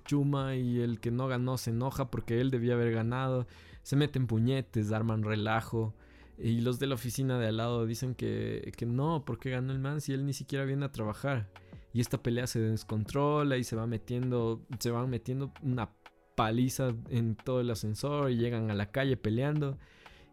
chuma 0.05 0.55
y 0.55 0.79
el 0.79 0.99
que 0.99 1.09
no 1.09 1.27
ganó 1.27 1.57
se 1.57 1.71
enoja 1.71 2.11
porque 2.11 2.39
él 2.39 2.51
debía 2.51 2.75
haber 2.75 2.93
ganado. 2.93 3.47
Se 3.81 3.95
meten 3.95 4.27
puñetes, 4.27 4.91
arman 4.91 5.23
relajo. 5.23 5.95
Y 6.37 6.61
los 6.61 6.77
de 6.77 6.85
la 6.85 6.95
oficina 6.95 7.39
de 7.39 7.47
al 7.47 7.57
lado 7.57 7.87
dicen 7.87 8.13
que, 8.13 8.71
que 8.77 8.85
no, 8.85 9.25
porque 9.25 9.49
ganó 9.49 9.73
el 9.73 9.79
man 9.79 10.01
si 10.01 10.13
él 10.13 10.23
ni 10.25 10.33
siquiera 10.33 10.65
viene 10.65 10.85
a 10.85 10.91
trabajar. 10.91 11.49
Y 11.93 12.01
esta 12.01 12.21
pelea 12.21 12.47
se 12.47 12.59
descontrola 12.59 13.57
y 13.57 13.63
se 13.63 13.75
va 13.75 13.85
metiendo, 13.85 14.65
se 14.79 14.91
van 14.91 15.09
metiendo 15.09 15.53
una 15.61 15.91
paliza 16.35 16.95
en 17.09 17.35
todo 17.35 17.61
el 17.61 17.69
ascensor 17.69 18.31
y 18.31 18.37
llegan 18.37 18.71
a 18.71 18.75
la 18.75 18.91
calle 18.91 19.15
peleando. 19.15 19.77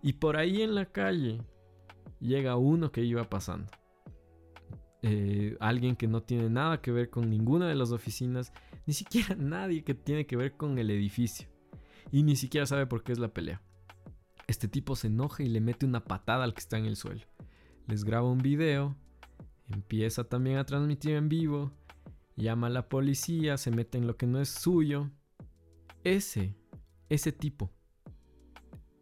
Y 0.03 0.15
por 0.15 0.37
ahí 0.37 0.63
en 0.63 0.75
la 0.75 0.87
calle 0.87 1.43
llega 2.19 2.57
uno 2.57 2.91
que 2.91 3.05
iba 3.05 3.29
pasando 3.29 3.71
eh, 5.03 5.57
alguien 5.61 5.97
que 5.97 6.07
no 6.07 6.23
tiene 6.23 6.51
nada 6.51 6.83
que 6.83 6.93
ver 6.93 7.09
con 7.09 7.31
ninguna 7.31 7.69
de 7.69 7.75
las 7.75 7.91
oficinas, 7.91 8.53
ni 8.87 8.93
siquiera 8.93 9.35
nadie 9.39 9.83
que 9.83 9.95
tiene 9.95 10.27
que 10.27 10.37
ver 10.37 10.57
con 10.57 10.79
el 10.79 10.91
edificio. 10.91 11.49
Y 12.13 12.23
ni 12.23 12.37
siquiera 12.37 12.67
sabe 12.67 12.87
por 12.87 13.03
qué 13.03 13.13
es 13.13 13.19
la 13.19 13.33
pelea. 13.33 13.63
Este 14.47 14.69
tipo 14.69 14.97
se 14.97 15.07
enoja 15.07 15.43
y 15.43 15.49
le 15.49 15.61
mete 15.61 15.87
una 15.87 16.05
patada 16.05 16.45
al 16.45 16.55
que 16.55 16.61
está 16.61 16.77
en 16.77 16.87
el 16.87 16.97
suelo. 16.97 17.25
Les 17.87 18.05
graba 18.05 18.29
un 18.29 18.39
video, 18.39 18.97
empieza 19.71 20.25
también 20.25 20.59
a 20.59 20.65
transmitir 20.65 21.13
en 21.13 21.29
vivo, 21.29 21.73
llama 22.37 22.67
a 22.67 22.71
la 22.71 22.89
policía, 22.89 23.57
se 23.57 23.71
mete 23.71 23.99
en 23.99 24.07
lo 24.07 24.17
que 24.17 24.27
no 24.27 24.41
es 24.41 24.49
suyo. 24.49 25.11
Ese, 26.05 26.57
ese 27.09 27.33
tipo, 27.33 27.71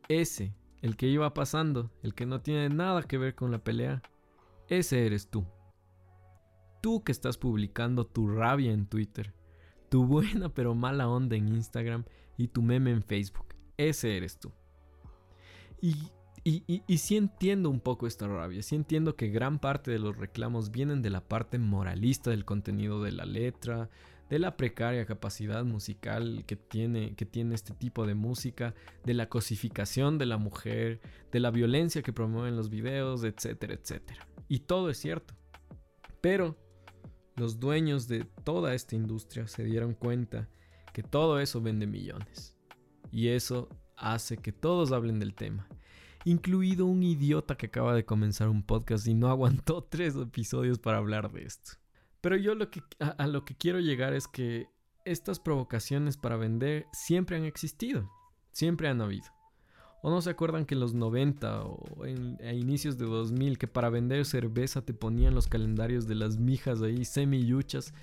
ese, 0.09 0.54
el 0.83 0.96
que 0.96 1.07
iba 1.07 1.33
pasando, 1.35 1.90
el 2.02 2.14
que 2.14 2.26
no 2.26 2.40
tiene 2.40 2.68
nada 2.68 3.02
que 3.02 3.18
ver 3.18 3.35
con 3.35 3.50
la 3.50 3.62
pelea, 3.62 4.02
ese 4.68 5.07
eres 5.07 5.31
tú. 5.31 5.46
Tú 6.81 7.02
que 7.02 7.12
estás 7.12 7.38
publicando 7.38 8.07
tu 8.07 8.28
rabia 8.28 8.72
en 8.72 8.87
Twitter, 8.87 9.35
tu 9.88 10.04
buena 10.07 10.48
pero 10.48 10.74
mala 10.74 11.09
onda 11.09 11.37
en 11.37 11.48
Instagram 11.48 12.04
y 12.37 12.48
tu 12.48 12.62
meme 12.62 12.90
en 12.90 13.02
Facebook. 13.02 13.54
Ese 13.76 14.16
eres 14.16 14.38
tú. 14.38 14.52
Y, 15.81 15.94
y, 16.49 16.99
sí 16.99 17.17
entiendo 17.17 17.69
un 17.69 17.81
poco 17.81 18.07
esta 18.07 18.27
rabia, 18.27 18.63
sí 18.63 18.77
entiendo 18.77 19.17
que 19.17 19.29
gran 19.29 19.59
parte 19.59 19.91
de 19.91 19.99
los 19.99 20.17
reclamos 20.17 20.71
vienen 20.71 21.03
de 21.03 21.11
la 21.11 21.21
parte 21.21 21.59
moralista 21.59 22.31
del 22.31 22.45
contenido 22.45 23.03
de 23.03 23.13
la 23.13 23.25
letra, 23.25 23.91
de 24.31 24.39
la 24.39 24.57
precaria 24.57 25.07
capacidad 25.07 25.65
musical 25.65 26.45
que 26.47 26.57
tiene, 26.57 27.15
que 27.17 27.27
tiene 27.27 27.55
este 27.55 27.75
tipo 27.75 28.07
de 28.07 28.15
música, 28.15 28.75
de 29.05 29.15
la 29.15 29.29
cosificación 29.29 30.19
de 30.19 30.27
la 30.27 30.37
mujer, 30.37 31.01
de 31.33 31.41
la 31.41 31.51
violencia 31.51 32.03
que 32.03 32.13
promueven 32.13 32.57
los 32.57 32.71
videos, 32.71 33.25
etcétera, 33.25 33.75
etcétera. 33.75 34.29
Y 34.49 34.61
todo 34.61 34.91
es 34.91 34.99
cierto. 34.99 35.35
Pero 36.21 36.57
los 37.37 37.59
dueños 37.59 38.09
de 38.09 38.25
toda 38.45 38.75
esta 38.75 38.97
industria 38.97 39.47
se 39.49 39.65
dieron 39.65 39.95
cuenta 39.95 40.49
que 40.93 41.03
todo 41.03 41.41
eso 41.41 41.61
vende 41.61 41.87
millones. 41.87 42.57
Y 43.11 43.29
eso 43.29 43.69
hace 43.97 44.37
que 44.37 44.53
todos 44.53 44.93
hablen 44.93 45.19
del 45.19 45.35
tema. 45.35 45.69
Incluido 46.24 46.87
un 46.87 47.02
idiota 47.02 47.57
que 47.57 47.66
acaba 47.66 47.94
de 47.94 48.04
comenzar 48.04 48.48
un 48.48 48.62
podcast 48.62 49.07
y 49.07 49.14
no 49.14 49.28
aguantó 49.28 49.83
tres 49.90 50.16
episodios 50.16 50.78
para 50.78 50.98
hablar 50.98 51.33
de 51.33 51.44
esto. 51.44 51.72
Pero 52.20 52.37
yo 52.37 52.54
lo 52.54 52.70
que, 52.70 52.83
a, 52.98 53.26
lo 53.26 53.44
que 53.44 53.57
quiero 53.57 53.81
llegar 53.81 54.12
es 54.12 54.26
que 54.26 54.68
estas 55.04 55.38
provocaciones 55.40 56.16
para 56.16 56.37
vender 56.37 56.87
siempre 56.92 57.37
han 57.37 57.44
existido. 57.44 58.11
Siempre 58.52 58.88
han 58.88 59.00
habido. 59.00 59.26
¿O 60.02 60.11
no 60.11 60.20
se 60.20 60.31
acuerdan 60.31 60.64
que 60.64 60.74
en 60.74 60.81
los 60.81 60.94
90 60.94 61.62
o 61.64 62.07
en, 62.07 62.38
a 62.44 62.52
inicios 62.52 62.98
de 62.98 63.07
2000 63.07 63.59
que 63.59 63.66
para 63.66 63.90
vender 63.90 64.24
cerveza 64.24 64.83
te 64.85 64.94
ponían 64.94 65.35
los 65.35 65.48
calendarios 65.48 66.07
de 66.07 66.14
las 66.14 66.38
mijas 66.38 66.83
ahí, 66.83 67.04
semi-yuchas? 67.04 67.94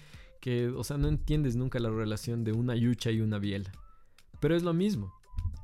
Que, 0.41 0.67
o 0.69 0.84
sea, 0.84 0.97
no 0.97 1.08
entiendes 1.08 1.56
nunca 1.56 1.80
la 1.80 1.89
relación 1.89 2.43
de 2.43 2.51
una 2.51 2.75
yucha 2.75 3.12
y 3.12 3.21
una 3.21 3.39
biela. 3.39 3.71
Pero 4.41 4.56
es 4.56 4.63
lo 4.63 4.73
mismo. 4.73 5.13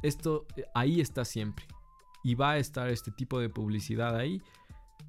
Esto 0.04 0.48
eh, 0.56 0.64
ahí 0.74 1.02
está 1.02 1.26
siempre. 1.26 1.66
Y 2.24 2.36
va 2.36 2.52
a 2.52 2.58
estar 2.58 2.90
este 2.90 3.12
tipo 3.12 3.40
de 3.40 3.50
publicidad 3.50 4.16
ahí 4.16 4.42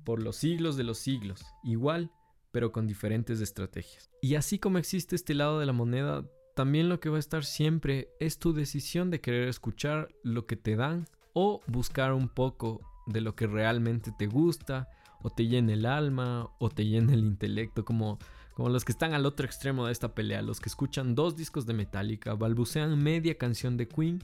por 0.05 0.23
los 0.23 0.37
siglos 0.37 0.77
de 0.77 0.85
los 0.85 0.99
siglos. 0.99 1.45
Igual, 1.63 2.11
pero 2.53 2.73
con 2.73 2.87
diferentes 2.87 3.41
estrategias. 3.41 4.11
Y 4.21 4.35
así 4.35 4.59
como 4.59 4.79
existe 4.79 5.17
este 5.17 5.35
lado 5.35 5.59
de 5.59 5.67
la 5.67 5.73
moneda, 5.73 6.25
también 6.55 6.89
lo 6.89 7.01
que 7.01 7.09
va 7.09 7.17
a 7.17 7.21
estar 7.21 7.45
siempre 7.45 8.09
es 8.21 8.39
tu 8.39 8.53
decisión 8.53 9.11
de 9.11 9.21
querer 9.21 9.49
escuchar 9.49 10.09
lo 10.23 10.47
que 10.47 10.57
te 10.57 10.77
dan 10.77 11.07
o 11.33 11.61
buscar 11.67 12.13
un 12.13 12.29
poco 12.29 12.81
de 13.07 13.21
lo 13.21 13.35
que 13.35 13.47
realmente 13.47 14.13
te 14.19 14.27
gusta 14.27 14.89
o 15.23 15.31
te 15.31 15.47
llena 15.47 15.73
el 15.73 15.87
alma 15.87 16.51
o 16.59 16.69
te 16.69 16.85
llena 16.85 17.15
el 17.15 17.21
intelecto 17.21 17.85
como 17.85 18.19
como 18.55 18.69
los 18.69 18.85
que 18.85 18.93
están 18.93 19.15
al 19.15 19.27
otro 19.27 19.47
extremo 19.47 19.87
de 19.87 19.93
esta 19.93 20.15
pelea, 20.15 20.43
los 20.43 20.61
que 20.61 20.69
escuchan 20.69 21.15
dos 21.15 21.37
discos 21.37 21.65
de 21.65 21.73
Metallica, 21.73 22.35
balbucean 22.35 23.03
media 23.03 23.39
canción 23.39 23.77
de 23.77 23.89
Queen 23.89 24.23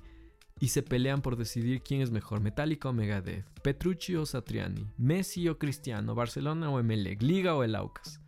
y 0.61 0.69
se 0.69 0.83
pelean 0.83 1.23
por 1.23 1.37
decidir 1.37 1.83
quién 1.83 2.01
es 2.01 2.11
mejor, 2.11 2.41
Metallica 2.41 2.89
o 2.89 2.93
Megadeth, 2.93 3.47
Petrucci 3.63 4.17
o 4.17 4.27
Satriani, 4.27 4.87
Messi 4.97 5.49
o 5.49 5.59
Cristiano, 5.59 6.15
Barcelona 6.15 6.71
o 6.71 6.81
Emelec, 6.81 7.23
Liga 7.23 7.55
o 7.55 7.63
el 7.63 7.75
Aucas. 7.75 8.21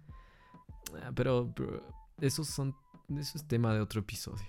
Ah, 1.02 1.12
pero 1.14 1.52
esos 2.20 2.48
son 2.48 2.74
eso 3.18 3.38
es 3.38 3.48
tema 3.48 3.74
de 3.74 3.80
otro 3.80 4.00
episodio. 4.00 4.46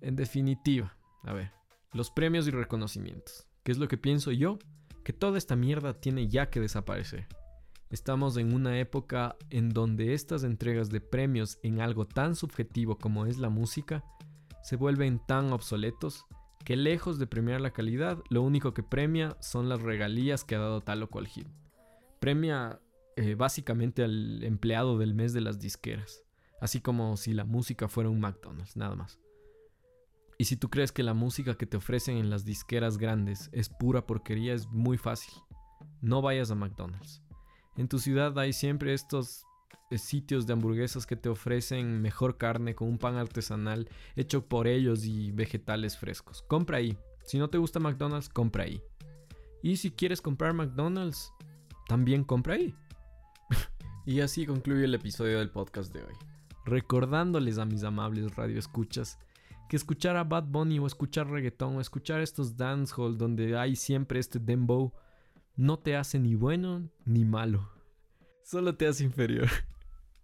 En 0.00 0.16
definitiva, 0.16 0.96
a 1.24 1.32
ver, 1.32 1.52
los 1.92 2.10
premios 2.10 2.46
y 2.48 2.50
reconocimientos. 2.50 3.46
¿Qué 3.62 3.72
es 3.72 3.78
lo 3.78 3.88
que 3.88 3.98
pienso 3.98 4.32
yo? 4.32 4.58
Que 5.04 5.12
toda 5.12 5.38
esta 5.38 5.56
mierda 5.56 6.00
tiene 6.00 6.28
ya 6.28 6.48
que 6.48 6.60
desaparecer. 6.60 7.26
Estamos 7.90 8.38
en 8.38 8.54
una 8.54 8.78
época 8.78 9.36
en 9.50 9.68
donde 9.68 10.14
estas 10.14 10.44
entregas 10.44 10.88
de 10.88 11.02
premios 11.02 11.58
en 11.62 11.80
algo 11.80 12.06
tan 12.06 12.34
subjetivo 12.34 12.96
como 12.96 13.26
es 13.26 13.38
la 13.38 13.50
música 13.50 14.02
se 14.62 14.76
vuelven 14.76 15.18
tan 15.18 15.52
obsoletos 15.52 16.26
que 16.64 16.76
lejos 16.76 17.18
de 17.18 17.26
premiar 17.26 17.60
la 17.60 17.72
calidad, 17.72 18.22
lo 18.30 18.42
único 18.42 18.72
que 18.72 18.82
premia 18.82 19.36
son 19.40 19.68
las 19.68 19.82
regalías 19.82 20.44
que 20.44 20.54
ha 20.54 20.60
dado 20.60 20.80
tal 20.80 21.02
o 21.02 21.10
cual 21.10 21.26
hit. 21.26 21.48
Premia 22.20 22.80
eh, 23.16 23.34
básicamente 23.34 24.04
al 24.04 24.42
empleado 24.44 24.96
del 24.96 25.14
mes 25.14 25.32
de 25.32 25.40
las 25.40 25.58
disqueras. 25.58 26.22
Así 26.60 26.80
como 26.80 27.16
si 27.16 27.34
la 27.34 27.44
música 27.44 27.88
fuera 27.88 28.08
un 28.08 28.20
McDonald's, 28.20 28.76
nada 28.76 28.94
más. 28.94 29.18
Y 30.38 30.44
si 30.44 30.56
tú 30.56 30.70
crees 30.70 30.92
que 30.92 31.02
la 31.02 31.14
música 31.14 31.56
que 31.56 31.66
te 31.66 31.76
ofrecen 31.76 32.16
en 32.16 32.30
las 32.30 32.44
disqueras 32.44 32.98
grandes 32.98 33.50
es 33.52 33.68
pura 33.68 34.06
porquería, 34.06 34.54
es 34.54 34.68
muy 34.68 34.96
fácil. 34.96 35.34
No 36.00 36.22
vayas 36.22 36.50
a 36.50 36.54
McDonald's. 36.54 37.22
En 37.76 37.88
tu 37.88 37.98
ciudad 37.98 38.38
hay 38.38 38.52
siempre 38.52 38.94
estos 38.94 39.44
sitios 39.96 40.46
de 40.46 40.54
hamburguesas 40.54 41.06
que 41.06 41.16
te 41.16 41.28
ofrecen 41.28 42.00
mejor 42.00 42.38
carne 42.38 42.74
con 42.74 42.88
un 42.88 42.98
pan 42.98 43.16
artesanal 43.16 43.88
hecho 44.16 44.46
por 44.48 44.66
ellos 44.66 45.04
y 45.04 45.32
vegetales 45.32 45.98
frescos. 45.98 46.42
Compra 46.42 46.78
ahí. 46.78 46.96
Si 47.24 47.38
no 47.38 47.48
te 47.50 47.58
gusta 47.58 47.78
McDonald's, 47.78 48.28
compra 48.28 48.64
ahí. 48.64 48.82
Y 49.62 49.76
si 49.76 49.90
quieres 49.90 50.20
comprar 50.20 50.54
McDonald's, 50.54 51.32
también 51.88 52.24
compra 52.24 52.54
ahí. 52.54 52.74
y 54.06 54.20
así 54.20 54.46
concluye 54.46 54.84
el 54.84 54.94
episodio 54.94 55.38
del 55.38 55.50
podcast 55.50 55.92
de 55.92 56.02
hoy 56.02 56.14
recordándoles 56.64 57.58
a 57.58 57.64
mis 57.64 57.84
amables 57.84 58.34
radioescuchas 58.36 59.18
que 59.68 59.76
escuchar 59.76 60.16
a 60.16 60.24
Bad 60.24 60.44
Bunny 60.44 60.78
o 60.78 60.86
escuchar 60.86 61.28
reggaetón 61.28 61.76
o 61.76 61.80
escuchar 61.80 62.20
estos 62.20 62.56
dancehall 62.56 63.16
donde 63.16 63.56
hay 63.56 63.74
siempre 63.74 64.20
este 64.20 64.38
dembow 64.38 64.92
no 65.56 65.78
te 65.78 65.96
hace 65.96 66.18
ni 66.18 66.34
bueno 66.34 66.88
ni 67.04 67.24
malo. 67.24 67.70
Solo 68.44 68.74
te 68.76 68.86
hace 68.86 69.04
inferior. 69.04 69.48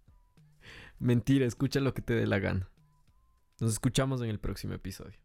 Mentira, 0.99 1.45
escucha 1.45 1.79
lo 1.79 1.93
que 1.93 2.01
te 2.01 2.13
dé 2.13 2.27
la 2.27 2.39
gana. 2.39 2.69
Nos 3.59 3.71
escuchamos 3.71 4.21
en 4.21 4.29
el 4.29 4.39
próximo 4.39 4.73
episodio. 4.73 5.17